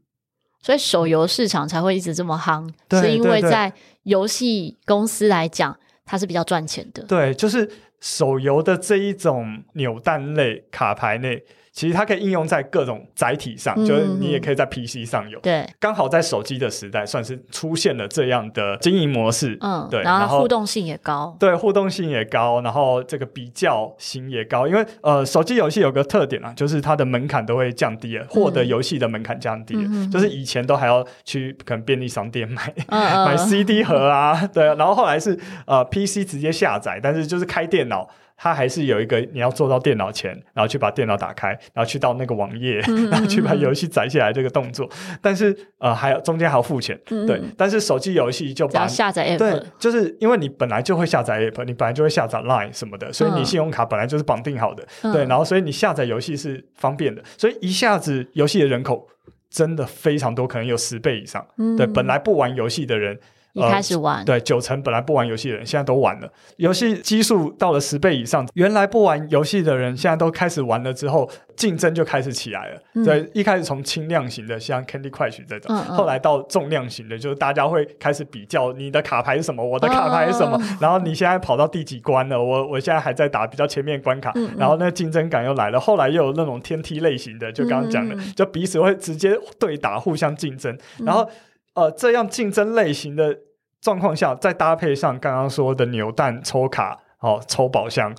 [0.65, 2.67] 所以手游市场才会一直这么夯，
[2.99, 7.04] 是因为在游戏公司来讲，它是比较赚钱的。
[7.04, 7.69] 对，就是
[8.01, 11.45] 手游的这一种扭蛋类卡牌类。
[11.76, 15.38] 其实它可以应用在各种载体上，嗯、就是你也可以在 PC 上有。
[15.42, 19.58] 对，刚好在手机的时代，算是出现了这样的经营模式。
[19.60, 21.36] 嗯，对，然后互动性也高。
[21.38, 24.66] 对，互动性也高，然后这个比较性也高。
[24.66, 29.84] 因为呃，手机游戏有个特点啊，就是它的门槛都会降低了，获得游戏的门槛降低了。
[29.86, 38.10] 嗯、就是以前都还要去可能便利商店买、嗯、买 CD 盒啊，对，然后后来是呃 PC 直接下载，但是就是开电脑。
[38.38, 44.89] 它还是有一个你要坐到电脑前，然后去把电脑打开，然后去到那个网页，嗯嗯嗯然后去把游戏载下来这个动作。
[45.21, 47.41] 但是呃，还有中间还要付钱，对。
[47.58, 55.26] 但是手机游戏就把下载 app，对，就是因为你本来就会下载 app，你本来就会下载 Line 什么的，所以你信用卡本来就是绑定好的，嗯、对。
[55.26, 59.08] 然后所以你下载游戏是方便的，所以一下子游戏的人口
[59.50, 61.45] 真的非常多，可能有十倍以上。
[61.58, 63.17] 嗯、对，本来不玩游戏的人。
[63.56, 66.30] 一开始玩，呃、对九成本来不玩游戏的人，现在都玩了。
[66.58, 70.94] 游戏基数到了十倍以上，原来不玩游戏的人，现在都开始玩了。
[70.94, 72.82] 之后竞争就开始起来了。
[72.96, 80.58] 嗯、对，一开始从轻量型的，像 Candy Crush 这种，嗯嗯后来到重量型的，就是大家会开始比较你的卡牌是什么，我的卡牌是什么。
[80.62, 82.41] 嗯、然后你现在跑到第几关了？
[82.41, 84.34] 我我现在还在打比较前面关卡。
[84.58, 85.80] 然后那竞争感又来了。
[85.80, 90.78] 后来又有那种天梯类型的，就刚刚讲的，就彼此会直接对打，互相竞争。
[91.00, 91.30] 然后、嗯、
[91.76, 93.40] 呃，这样竞争类型的。
[93.82, 98.12] 状况下，再搭配上刚刚说的扭蛋抽卡，哦，抽宝箱，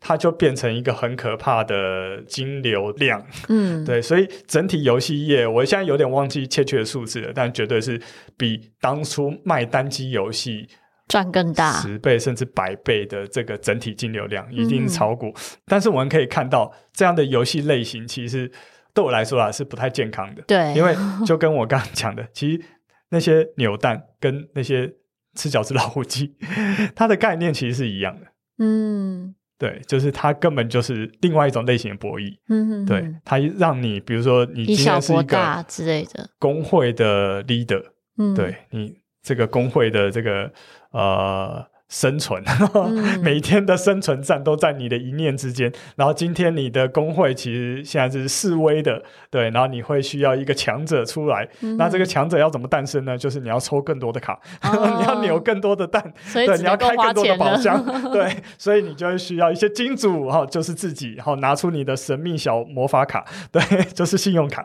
[0.00, 3.22] 它就变成一个很可怕的金流量。
[3.50, 8.00] 嗯， 对，所以整体游戏业，我现在有点忘记确切的数字了，但绝对是
[8.38, 10.66] 比当初卖单机游戏
[11.06, 15.28] 赚更大十倍甚至百倍的这个整体金流量，一定超过。
[15.28, 15.34] 嗯、
[15.66, 18.50] 但是我们可以看到，这样的游戏类型其实
[18.94, 20.40] 对我来说啊是不太健康的。
[20.46, 20.96] 对，因为
[21.26, 22.62] 就跟我刚刚讲的，其实
[23.10, 24.94] 那些扭蛋跟那些。
[25.32, 26.34] 吃饺子老虎机，
[26.96, 28.26] 它的概念其实是一样的。
[28.58, 32.36] 嗯，对，就是它根本就是另外一种类型的博弈。
[32.48, 37.80] 嗯哼，对，它让你比如说你今天是一个之类的工会的 leader，
[38.18, 38.92] 嗯，对你
[39.22, 40.52] 这个工会的这个
[40.90, 41.64] 呃。
[41.90, 42.42] 生存，
[43.20, 45.70] 每天的生存战都在你的一念之间。
[45.96, 51.46] 然后今天你的工会其实现在是示威的，对，然后你会需要一个强者出来。
[51.76, 53.18] 那这个强者要怎么诞生呢？
[53.18, 56.00] 就是你要抽更多的卡， 你要扭更多的蛋，
[56.32, 63.60] 对，你要开更多的宝箱， 对，所以你就会需要一些金主，哈，就是自己，然后拿出你的神秘小魔法卡，对，
[63.92, 64.64] 就是信用卡，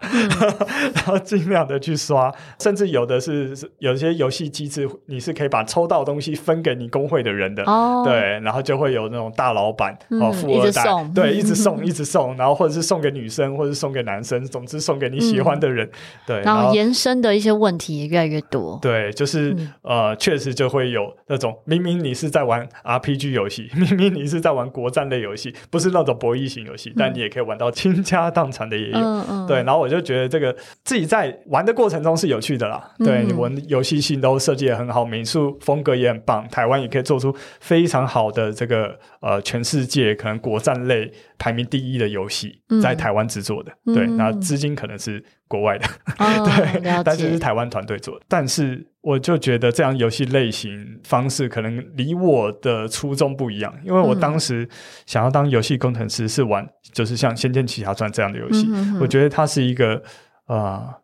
[0.94, 7.15] 然后尽量的去刷，甚至有的是有些游戏机制，你是可以把抽到的东西分给你工会。
[7.16, 15.88] 会的人的、哦、对，然后就会有那种大老板哦，嗯、富二代对，一直 送，一直送，然后或者是送给女生，或者是送给男生，总之送给你喜欢的人。
[15.88, 15.92] 嗯、
[16.28, 18.78] 对，然后延伸的一些问题也越来越多。
[18.82, 29.00] 对，就是、嗯、呃，确实就会有那种明明你是在玩 RPG 游戏， 明明你是在玩国战类游戏，不是那种博弈型游戏，嗯、但你也可以玩到倾家荡产的也有。
[29.00, 32.92] 嗯嗯、对，然后我就觉得这个自己在玩的过程中是有趣的啦。
[33.00, 37.05] 嗯、对，你玩游戏性都设计的很好，美术风格也很棒，台湾也可以。
[37.06, 45.88] 做出非常好的这个呃，全世界可能国战类排名第一的游戏，在台湾制作的，嗯、对，那资金可能是国外的，
[46.18, 46.44] 嗯、
[46.82, 48.26] 对，哦、但是是台湾团队做的。
[48.28, 54.68] 但是我就觉得这样游戏类型方式可能离我的初衷不一样，因为我当时
[55.06, 60.02] 想要当游戏工程师，是玩就是像《仙剑奇侠传》这样的游戏，嗯、哼哼我觉得它是一个
[60.48, 60.56] 啊。
[60.58, 60.96] 呃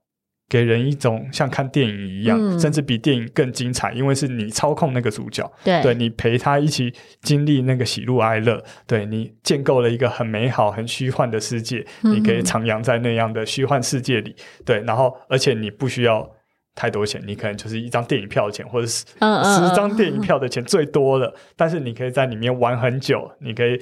[0.51, 14.35] 给人一种像看电影一样，嗯、甚至比电影更精彩，因为是你操控那个主角，对，对你陪他一起经历那个喜怒哀乐，对你建构了一个很美好、很虚幻的世界，嗯、你可以徜徉在那样的虚幻世界里，
[14.65, 16.29] 对，然后而且你不需要
[16.75, 23.79] 太多钱，你可能就是一张电影票的钱，或者是十张电影票的钱最多了，嗯嗯嗯，但是你可以在里面玩很久，你可以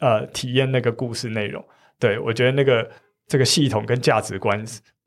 [0.00, 1.64] 呃体验那个故事内容，
[1.98, 2.86] 对，我觉得那个
[3.26, 4.62] 这个系统跟价值观。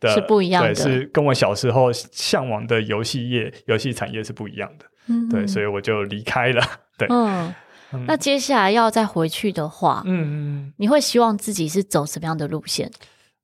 [0.10, 6.62] 是不一样的，对，是跟我小时候向往的游戏业、游戏产业是不一样的，嗯、对，所以我就离开了。
[6.98, 7.54] 对，嗯，
[7.94, 12.92] 嗯，那接下来要再回去的话，嗯，你会希望自己是走什么样的路线？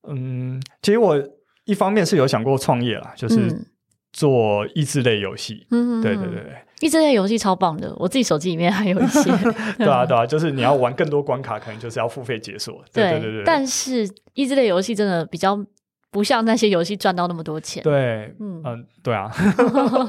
[0.08, 1.22] 嗯，其实我
[1.66, 3.66] 一方面是有想过创业啦，就是
[4.12, 6.44] 做益智类游戏，嗯，对对对。
[6.82, 9.30] 益智类游戏超棒的，我自己手机里面还有一些。
[9.78, 12.82] 对啊， 对啊，就是你要玩更多关卡，可能就是要付费解锁。
[12.94, 13.44] 对对对对。
[13.44, 15.58] 但是益智类游戏真的比较。
[16.12, 17.84] 不像那些游戏赚到那么多钱。
[17.84, 19.30] 对，嗯嗯，对啊，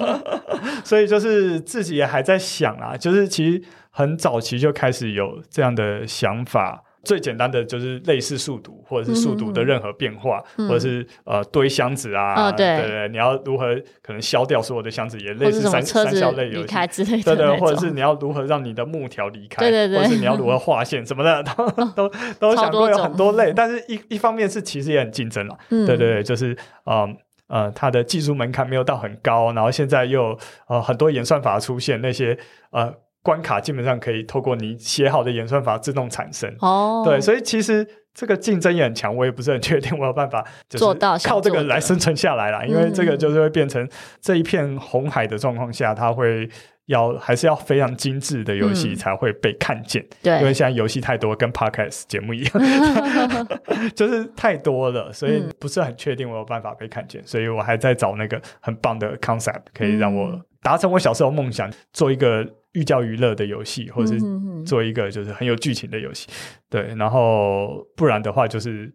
[0.84, 6.82] 所以就是自己也还在想啊，就是其实很早期就开始有这样的想法。
[7.02, 16.86] 最简单的就是类似数独，或者是数独的任何变化，嗯、或者是呃堆箱子啊，哦、对，对对，你要如何可能消掉所有的箱子，也类似三三消类游戏。
[16.88, 26.52] 之类的，对对，或者是你要如何让你的木条离开，对对对，或者是你要如何划线什么的， 都都都想过有很多类，但是一一方面是其实也很竞争了，嗯、对对对，就是
[26.84, 27.16] 嗯
[27.48, 32.36] 呃，呃，它的技术门槛没有到很高，然后现在又呃很多演算法出现那些
[32.72, 32.94] 呃。
[33.22, 36.50] 关卡基本上可以透过你写好的演算法自动产生。
[36.60, 43.88] 哦，对，所以其实这个竞争也很强，我也不是很确定我有办法做到靠这个来生存下来啦，因为这个就是会变成
[44.20, 46.48] 这一片红海的状况下，它会
[46.86, 52.52] 要还是要非常精致的游戏才会被看见，对，因为现在游戏太多，跟 Podcast 节目一样，
[53.94, 62.44] 就是太多了，所以不是很确定我有办法被看见，所以我还在找那个很棒的 concept 可以让我达成我小时候梦想，做一个。
[62.72, 64.20] 寓教于乐的游戏，或者是
[64.64, 66.28] 做一个就是很有剧情的游戏，
[66.68, 68.92] 对，然后不然的话就是。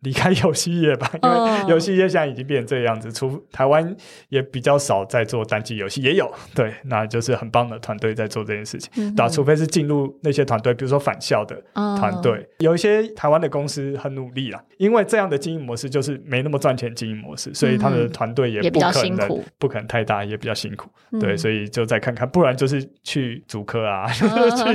[0.00, 3.12] 离开游戏业吧，因为游戏业现在已经变成这个样子。
[3.12, 3.94] 除台湾
[4.30, 8.90] 也比较少在做单机游戏，也有 对，那就是很棒的团队在做这件事情。
[8.96, 20.88] 嗯哼，除非是进入那些团队，比如说返校的团队，有一些台湾的公司很努力啦，因为这样的经营模式就是没那么赚钱经营模式，所以他们的团队也不可能不可能太大，也比较辛苦。
[21.20, 24.26] 对，所以就再看看，不然就是去主科啊， 去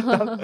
[0.02, 0.40] 当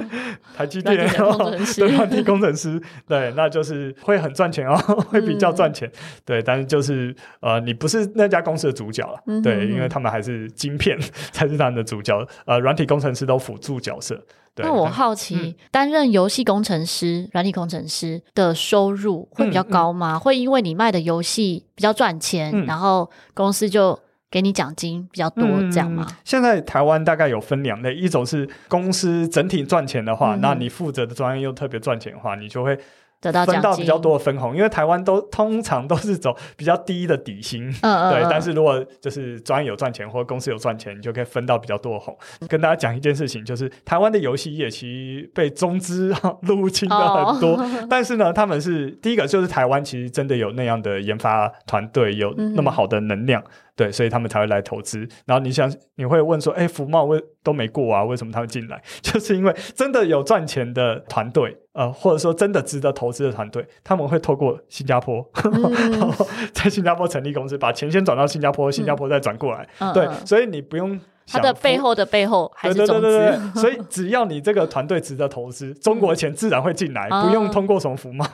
[0.58, 0.98] 台积电
[1.78, 4.71] 对，软体工程师，对，那就是会很赚钱。
[5.10, 5.94] 会比较赚钱，嗯、
[6.26, 10.98] 对，但是就是呃，你不是那家公司的主角了，对，因为他们还是晶片
[11.32, 14.22] 才是他们的主角，呃，软体工程师都辅助角色。
[14.54, 20.20] 对，那我好奇，担、嗯、任游戏工程师、软体工程师的收入会比较高吗？
[20.20, 23.98] 会因为你卖的游戏比较赚钱，嗯、然后公司就
[24.30, 26.06] 给你奖金比较多，这样吗？
[26.26, 32.78] 现在台湾大概有分两类，一种是公司整体赚钱的话，嗯、那你负责的专业又特别赚钱的话，你就会。
[33.22, 38.28] 得到分到比较多的分红，因为台湾都通常都是走比较低的底薪，嗯嗯，对。
[38.30, 42.18] 但是如果就是专业有赚钱或者公司有赚钱，你就可以分到比较多的红。
[42.48, 44.88] 跟大家讲一件事情，就是台湾的游戏业其
[45.22, 53.42] 实被中资入侵了很多，哦、 但是呢，他们是第一个，就是台湾其实真的有那样的研发团队，有那么好的能量。
[53.42, 55.00] 嗯对，所以他们才会来投资。
[55.26, 65.62] 然后你想，你会问说：“哎，福茂为都没过啊，为什么他们进来？” 就是因为真的有赚钱的团队，呃，或者说真的值得投资的团队，他们会透过新加坡，嗯、
[66.00, 69.68] 然后在新加坡成立公司，把钱先转到新加坡，新加坡再转过来。
[69.80, 71.00] 嗯、对，所以你不用。
[71.28, 78.26] 它的背后的背后还是对对对所以只要你这个团队值得投资，中国的钱自然会进来，不用通过什么福茂。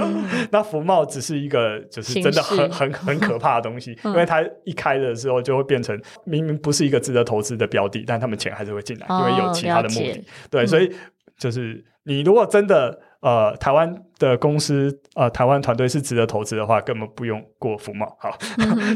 [0.50, 10.24] 那福茂只是一个，就是真的很很很可怕的东西，因为它一开的时候就会变成明明不是一个值得投资的标的，但他们钱还是会进来，因为有其他的目的。
[10.48, 10.90] 对，所以
[11.36, 13.00] 就是你如果真的。
[13.20, 18.16] 呃，台湾的公司，呃，台湾团队是值得投资的话，根本不用过福茂。
[18.18, 18.36] 好，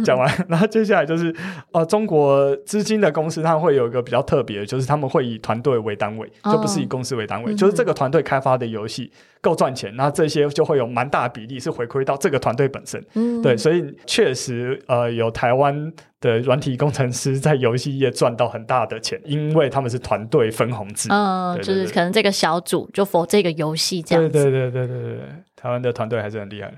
[0.05, 1.35] 讲完，然后接下来就是，
[1.73, 9.11] 呃，中国资金的公司，它会有一个比较特别的，就是他们会以团队为单位，就不是以公司为单位，哦、就是这个团队开发的游戏
[9.41, 13.05] 够赚钱，那这些就会有蛮大的比例是回馈到这个团队本身。
[13.15, 15.93] 嗯，对，所以确实，呃，有台湾。
[16.21, 21.09] 的软体工程师在游戏业赚到很大的钱，因为他们是团队分红制。
[21.11, 24.31] 嗯，就是可能这个小组就 for 这个游戏这样子。
[24.31, 26.77] 对对对对对对，台湾的团队还是很厉害的。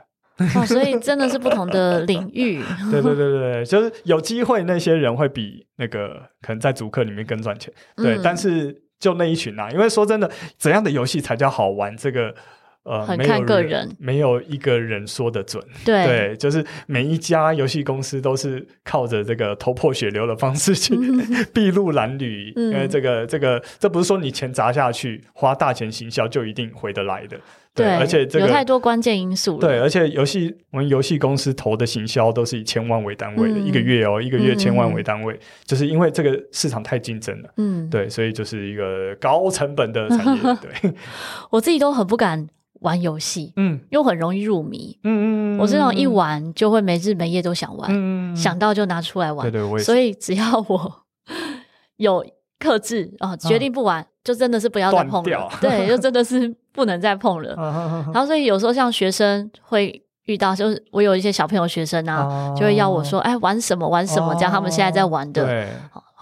[0.59, 2.63] 哦，所以真的是不同的领域。
[2.91, 7.73] 对对对对，就是有机会那些人会比那个可能在主客里面更赚钱。
[7.97, 11.97] 对，嗯，但是就那一群啊，因为说真的，怎样的游戏才叫好玩？
[11.97, 12.35] 这个。
[12.85, 15.63] 呃，很看个人，没有一个人说的准。
[15.85, 20.97] 对，对，就是每一家游戏公司都是靠着这个头破血流的方式去
[21.55, 27.37] 筚路蓝缕，嗯、因为这个这个这不是说你钱砸下去，花大钱行销就一定回得来的。
[27.75, 29.61] 对，对而且这个有太多关键因素了。
[29.61, 37.49] 对，而且游戏我们游戏公司投的行销都是以千万为单位的，嗯、一个月哦，一个月千万为单位，嗯、就是因为这个市场太竞争了。
[37.59, 40.43] 嗯，对，所以就是一个高成本的产业。
[40.61, 40.93] 对，
[41.51, 42.49] 我自己都很不敢。
[42.83, 49.79] 玩游戏，嗯，又很容易入迷，嗯嗯，我这种一玩就会没日没夜都想玩，嗯，想到就拿出来玩，对对。
[49.83, 51.05] 所以只要我
[51.97, 52.25] 有
[52.59, 57.55] 克制啊，决定不玩，就真的是不要再碰了，对， 就真的是不能再碰了。
[58.13, 65.69] 然后所以有时候像学生会遇到，就是我有一些小朋友学生啊，就会要我说，哎，玩什么玩什么，这样他们现在在玩的，对。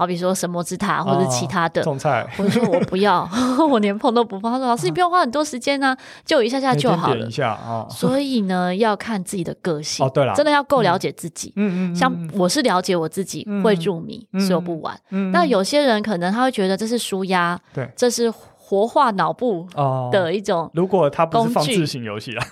[0.00, 3.28] 好比说神魔之塔或者其他的，种菜，我说我不要，
[3.70, 4.50] 我连碰都不碰。
[4.50, 5.94] 他说老师，你不用花很多时间呢，
[6.24, 7.26] 就一下下就好了。
[7.26, 10.06] 一下啊，所以呢，要看自己的个性。
[10.06, 11.52] 哦，对了，真的要够了解自己。
[11.56, 14.98] 嗯嗯，像我是了解我自己，会入迷，所以我不玩。
[15.32, 18.32] 那有些人可能他会觉得这是舒压，对，这是
[18.70, 19.66] 活化脑部
[20.12, 20.70] 的一种。
[20.74, 22.46] 如果它不是放置型游戏啊，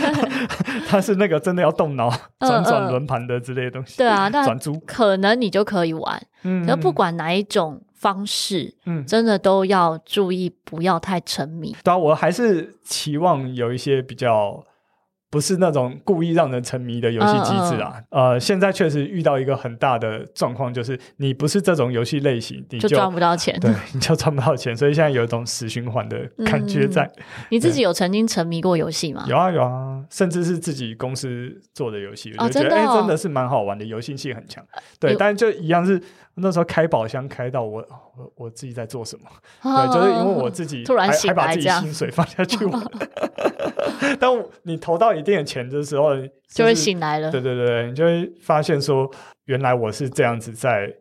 [0.86, 3.96] 它是那个真的要动脑转转轮盘的之类的东西。
[3.96, 6.22] 对啊，那转珠可能你就可以玩。
[6.42, 11.74] 嗯，那不管哪一种方式，嗯，真的都要注意，不要太沉迷。
[11.82, 14.62] 对啊，我还是期望有一些比较。
[15.28, 27.02] 不是那种故意让人沉迷的游戏机制啊，嗯嗯、呃，现在确实遇到一个很大的状况，就是你不是这种游戏类型，你就赚不到钱，对，你就赚不到钱，所以现在有一种死循环的感觉在。
[27.16, 29.24] 嗯、你自己有曾经沉迷过游戏吗？
[29.28, 34.64] 有啊有啊，甚至是自己公司做的游戏，我就觉得哎、哦欸，真的是蛮好玩的，游戏性很强。
[35.00, 36.00] 对，有但是就一样是
[36.36, 37.84] 那时候开宝箱开到我
[38.16, 39.24] 我我自己在做什么？
[39.62, 42.82] 哦、 对，就是因为我自己 突然还，还把自己薪水放下去玩。
[44.20, 46.14] 当你投到一定的钱的时候，
[46.48, 47.30] 就会醒来了。
[47.30, 49.10] 对对对，你就会发现说，
[49.46, 50.92] 原来我是这样子在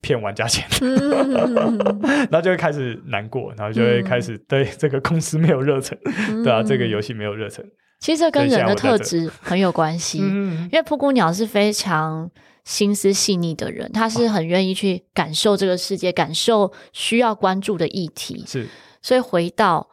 [0.00, 5.96] 骗玩家钱，然后就会开始难过，然后就会开始对这个公司没有热忱，
[6.28, 7.64] 嗯、对啊，这个游戏没有热忱。
[8.00, 12.30] 其实这跟人的特质很有关系，因为布谷鸟是非常
[12.64, 18.66] 心思细腻的人，他是很愿意去感受这个世界，感受需要关注的议题，是，
[19.00, 19.88] 所以回到。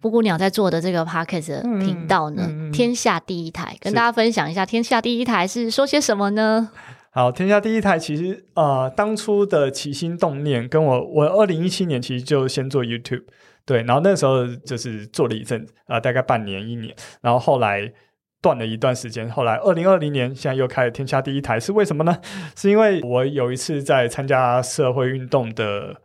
[0.00, 6.68] 布谷鸟在做的这个 Podcast 频道呢，嗯嗯嗯、天下第一台，跟大家分享一下，天下第一台是说些什么呢？
[7.10, 13.22] 好，天下第一台其实呃，当初的起心动念，跟我我二零一七年其实就先做 YouTube，
[13.64, 17.92] 对，然后那时候就是做了一阵啊、呃，大概半年一年，然后后来
[18.40, 22.18] 断了一段时间，后来二零二零年现在又开了天下第一台，是为什么呢？
[22.56, 25.96] 是因为我有一次在参加社会运动的。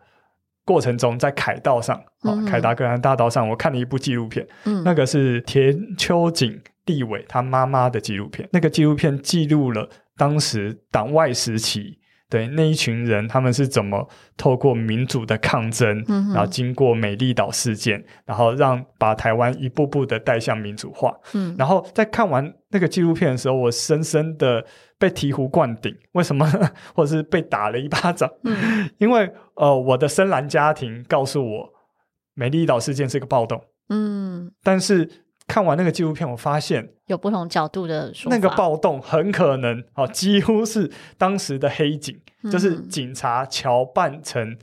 [0.66, 8.48] 过程中，在凯道上，哦，凯达格兰大道上，我看了一部纪录片，嗯，那个是田秋瑾立委他妈妈的纪录片。
[8.54, 12.00] 那个纪录片记录了当时党外时期
[12.34, 21.16] 对那一群人，他们是怎么透过民主的抗争，嗯、然后经过美丽岛事件，然后让把台湾一步步的带向民主化。
[21.36, 24.66] 嗯，然后在看完那个纪录片的时候，我深深的
[24.98, 25.96] 被醍醐灌顶。
[26.14, 26.44] 为什么？
[26.96, 28.28] 或者是被打了一巴掌？
[28.46, 31.70] 嗯， 因为呃，我的深蓝家庭告诉我，
[32.34, 33.62] 美丽岛事件是个暴动。
[33.90, 35.08] 嗯，但是。
[35.48, 38.36] 看完那个纪录片，我发现有不同角度的说法。
[38.36, 44.58] 那个暴动很可能哦，几乎是当时的黑警，嗯、就是警察乔扮成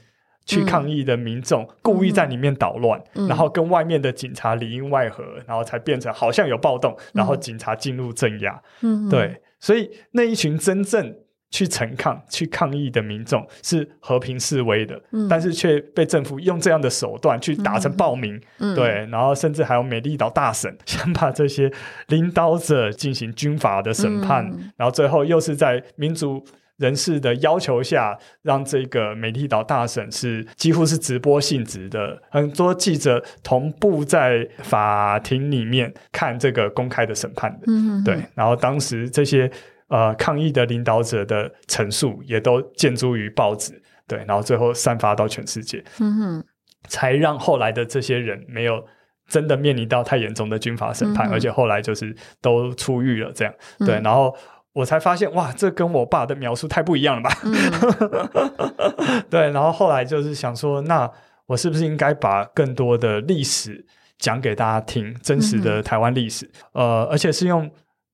[0.46, 8.62] 去抗议的民众，嗯、故意在里面捣乱，嗯、然后跟外面的警察里应外合，然后才变成好像有暴动，然后警察进入镇压。
[8.80, 11.14] 嗯，对，所以那一群真正。
[11.50, 21.70] 去陈抗、去抗议的民众是和平示威的，嗯、但是却被政府用这样的手段去打成暴民，嗯、对，然后甚至还有美丽岛大审， 想把这些
[22.06, 26.44] 领导者进行军法的审判，嗯、然后最后又是在民主
[26.76, 39.50] 人士的要求下，让这个美丽岛大审是几乎是直播性质的，很多记者同步在法庭里面看这个公开的审判的，嗯、对，然后当时这些。
[39.90, 46.44] 呃，抗议的领导者的陈述也都建诸于报纸，对，然后最后散发到全世界，嗯哼，
[46.88, 48.84] 才让后来的这些人没有
[49.26, 54.32] 真的面临到太严重的军法审判，嗯、而且后来就是都出狱了，这样，嗯、对，然后
[54.74, 57.36] 我才发现，哇，这跟我爸的描述太不一样了吧？
[57.42, 61.10] 嗯、 对，然后后来就是想说，那
[61.46, 63.84] 我是不是应该把更多的历史
[64.20, 67.68] 讲给大家听，真实的台湾历史，嗯、呃，而且是用。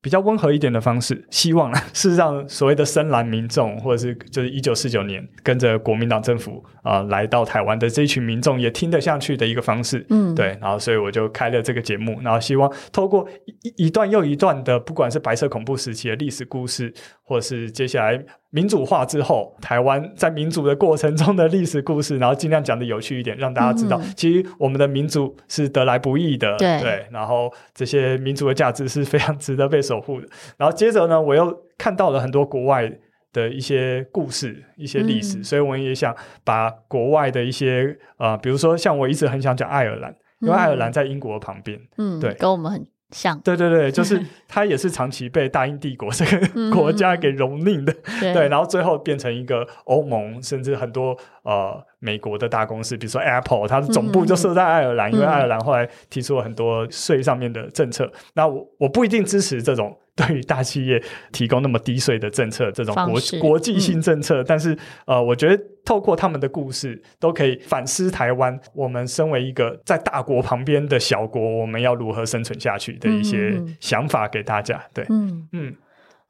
[0.06, 13.28] 比较温和一点的方式，希望 是让所谓的深蓝民众，或者是就是一九四九年跟着国民党政府啊、呃、来到台湾的这一群民众也听得下去的一个方式，嗯，对，然后所以我就开了这个节目，然后希望透过
[13.64, 16.94] 一一段又一段的，不管是白色恐怖时期的历史故事，
[17.24, 18.24] 或者是接下来。
[18.50, 27.06] 民主化之后，台湾在民主的过程中的历史故事，然后尽量讲的有趣一点，让大家知道，嗯、其实我们的民主是得来不易的，对，对。
[27.10, 30.28] 然后这些民主的价值是非常值得被守护的。
[30.56, 32.90] 然后接着呢，我又看到了很多国外
[33.32, 42.86] 的一些故事、一些历史，嗯、所以我也想把国外的一些呃，比如说像我一直很想讲爱尔兰，因为爱尔兰在英国旁边，嗯，对，跟我们很。
[43.10, 43.38] 像。
[43.40, 58.04] 对对对， 就是他也是长期被大英帝国这个国家给蹂躏的，嗯、对，然后最后变成一个欧盟，甚至很多呃美国的大公司，比如说 Apple，它的总部就设在爱尔兰，嗯、因为爱尔兰后来提出了很多税上面的政策。
[58.06, 59.96] 嗯、那我我不一定支持这种。
[60.26, 68.58] 对于大企业提供那么低税的政策，这种国式国际性政策，嗯、但是呃，我觉得透过他们的故事，都可以反思台湾。
[68.74, 74.82] 我们身为一个在大国旁边的小国，我们要如何生存下去的一些想法给大家。
[74.94, 75.76] 对，嗯嗯，嗯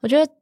[0.01, 0.33] 我觉得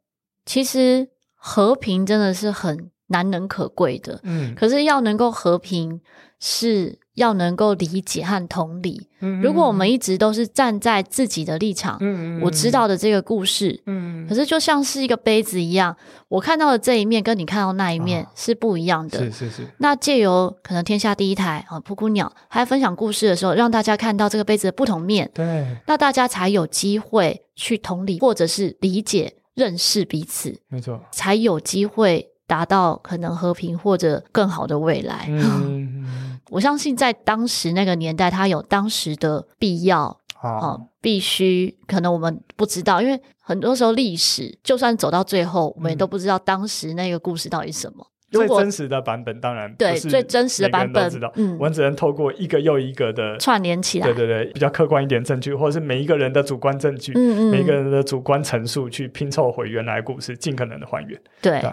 [0.47, 4.19] 其实和平真的是很难能可贵的。
[4.23, 6.01] 嗯，可是要能够和平
[6.41, 6.99] 是。
[7.15, 9.09] 要能够理解和同理。
[9.21, 15.97] 嗯嗯，如果我们一直都是站在自己的立场，嗯嗯，我知道的这个故事，嗯，可是就像是一个杯子一样，
[16.29, 19.19] 我看到的这一面跟你看到那一面是不一样的。
[19.21, 19.67] 是是是。
[19.79, 35.27] 那借由可能天下第一台啊，布谷鸟，还分享故事的时候，让大家看到这个杯子的不同面，对，那大家才有机会去同理，或者是理解、认识彼此，没错，才有机会达到可能和平或者更好的未来。
[35.31, 36.24] 嗯。
[36.55, 41.77] 我相信在当时那个年代，它有当时的必要啊，哦、必须。
[41.89, 48.07] 可能我们不知道，因为很多时候历史就算走到最后，我们也都不知道当时那个故事到底是什么。
[48.31, 51.33] 最真实的版本当然对，最真实的版本知道。
[51.35, 61.21] 嗯，我们只能透过一个又一个的串联起来，对对对，比较客观一点证据，或者是每一个人的主观证据，嗯嗯，每一个人的主观陈述去拼凑回原来故事，尽可能的还原。
[61.43, 61.73] 对，对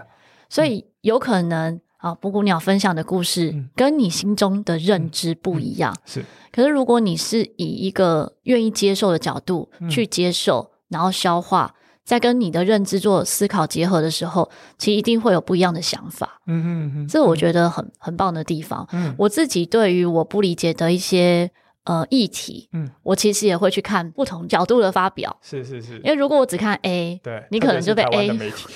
[0.50, 1.80] 所以有可能。
[2.02, 6.26] 啊，布谷鸟分享的故事跟你心中的认知不一样，是。
[6.52, 11.74] 可是如果你是以一个愿意接受的角度去接受，嗯、然后消化，
[12.04, 16.42] 在跟你的认知做思考结合的时候，其实一定会有不一样的想法。
[16.48, 18.88] 嗯嗯嗯，这我觉得很很棒的地方。
[18.92, 21.52] 嗯，我自己对于我不理解的一些。
[21.84, 28.30] 呃，议题，嗯，我其实也会去看不同角度的发表，是是是，因为如果我只看 A，对，你可能就被 A，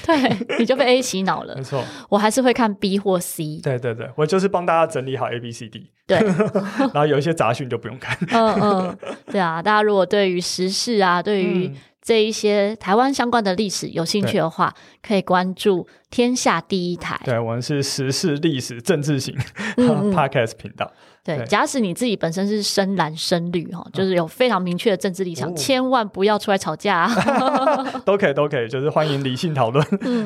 [0.04, 6.18] 对，你就被 A 洗脑了，没错，我还是会看 B 或 C，对对对，我就是帮大家整理好 A B C D，对，
[6.94, 8.98] 然后有一些杂讯就不用看，嗯嗯，
[9.28, 19.36] 对啊，大家如果对于时事啊，对于这一些台湾相关的历史有兴趣的话，可以关注天下第一台，对，我们是时事历史政治型
[19.78, 20.92] Podcast 频道。
[21.26, 27.10] 对，假使你自己本身是深蓝深绿哈，就是有非常明确的政治立场，千万不要出来吵架。
[28.06, 29.84] 都可以，都可以， 就是欢迎理性讨论。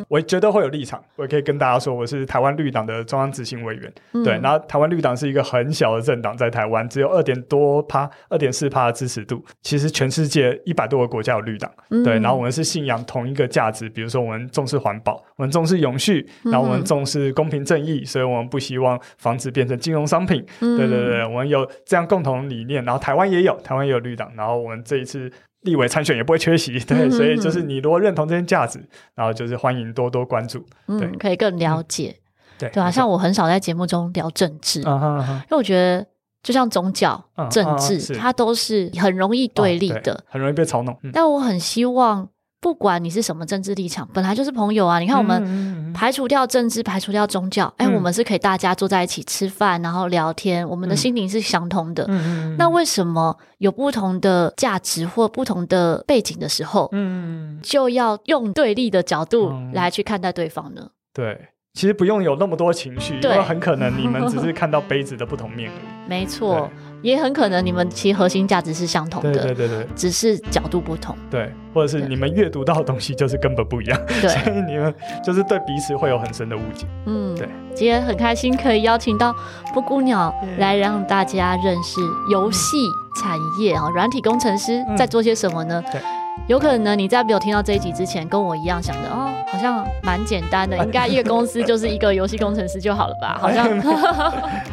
[0.10, 3.94] 我觉得会有立场，我也可以跟大家说，我是台湾绿党的中央执行委员。
[4.26, 9.42] 对，然后台湾绿党是一个很小的政党，在台湾只有二点多趴、二点四趴的支持度。
[9.62, 11.72] 其实全世界一百多个国家有绿党，
[12.04, 20.46] 对，然后我们是信仰同一个价值，比如说我们重视环保，我们重视永续，然后我们重视公平正义，所以我们不希望房子变成金融商品。
[20.60, 20.89] 对。
[20.90, 25.32] 对对对，我们有这样共同理念，然后台湾也有，台湾也有绿党，然后我们这一次
[25.62, 28.80] 立委参选也不会缺席， 对，嗯、所以就是你如果认同这些价值，
[29.16, 32.24] 然后就是欢迎多多关注，对，嗯、可以更了解，嗯、
[32.60, 36.06] 对对啊，像我很少在节目中聊政治，嗯、因为我觉得
[36.44, 42.30] 就像宗教、嗯、政治，嗯、它都是很容易对立的，哦、很容易被嘲弄，嗯、但我很希望。
[42.62, 45.00] 不管你是什么政治立场，本来就是朋友啊！
[45.00, 52.06] 你看，我们排除掉政治，排除掉宗教，哎、嗯，我们是可以大家坐在一起吃饭，然后聊天，我们的心灵是相通的。
[52.10, 60.90] 嗯、那为什么有不同的价值或不同的背景的时候，嗯、就要用对立的角度来去看待对方呢？
[61.14, 66.10] 对，其实不用有那么多情绪，因为很可能你们只是看到 杯子的不同面而已。
[66.10, 66.70] 没错。
[67.02, 74.94] 也很可能你们其实核心价值是相同的，对对对对，只是角度不同，对，或者是你们阅读到的东西就是根本不一样，对，所以你们
[75.24, 77.48] 就是对彼此会有很深的误解，嗯，对。
[77.76, 79.34] 今天很开心可以邀请到
[79.74, 82.78] 布谷鸟来让大家认识游戏
[83.22, 85.82] 产业啊，软体工程师在做些什么呢？
[85.92, 86.02] 对。
[86.48, 93.38] 有可能呢，你在没有听到这一集之前，跟我一样想的哦，好像蛮简单的，应该一个公司就是一个游戏工程师就好了吧？
[93.42, 93.68] 好像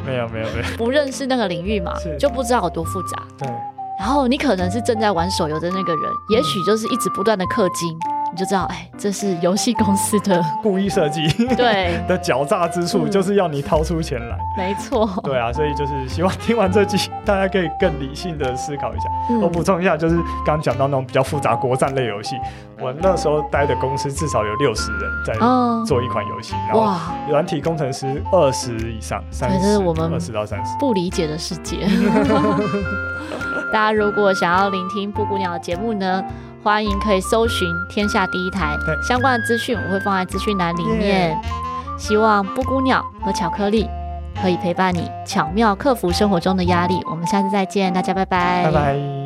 [0.04, 3.22] 没有没有没有，不认识那个领域嘛，就不知道有多复杂。
[3.38, 3.48] 对，
[3.98, 7.96] 然后你可能是正在玩手游的那个人，也许就是一直不断的氪金。
[8.36, 11.26] 你就知道，哎，这是游戏公司的 故意设计，
[11.56, 14.38] 对 的狡诈之处，就是要你掏出钱来。
[14.58, 19.08] 没错，对啊，所以就是希望听完这集，大家可以更理性的思考一下。
[19.40, 22.36] 我补充一下，就是刚刚讲到那种比较复杂国战类游戏，
[22.78, 25.32] 我那时候待的公司至少有六十人在
[25.86, 26.92] 做一款游戏，然后
[27.30, 31.78] 软体工程师二十以上，三十，二十到三十，不理解的世界。
[33.72, 36.22] 大家如果想要聆听布谷鸟的节目呢，
[36.66, 41.40] 欢迎可以搜寻天下第一台，相关的资讯我会放在资讯栏里面。
[41.96, 43.88] 希望布谷鸟和巧克力
[44.42, 47.00] 可以陪伴你，巧妙克服生活中的压力。
[47.08, 49.25] 我们下次再见，大家拜拜，拜拜。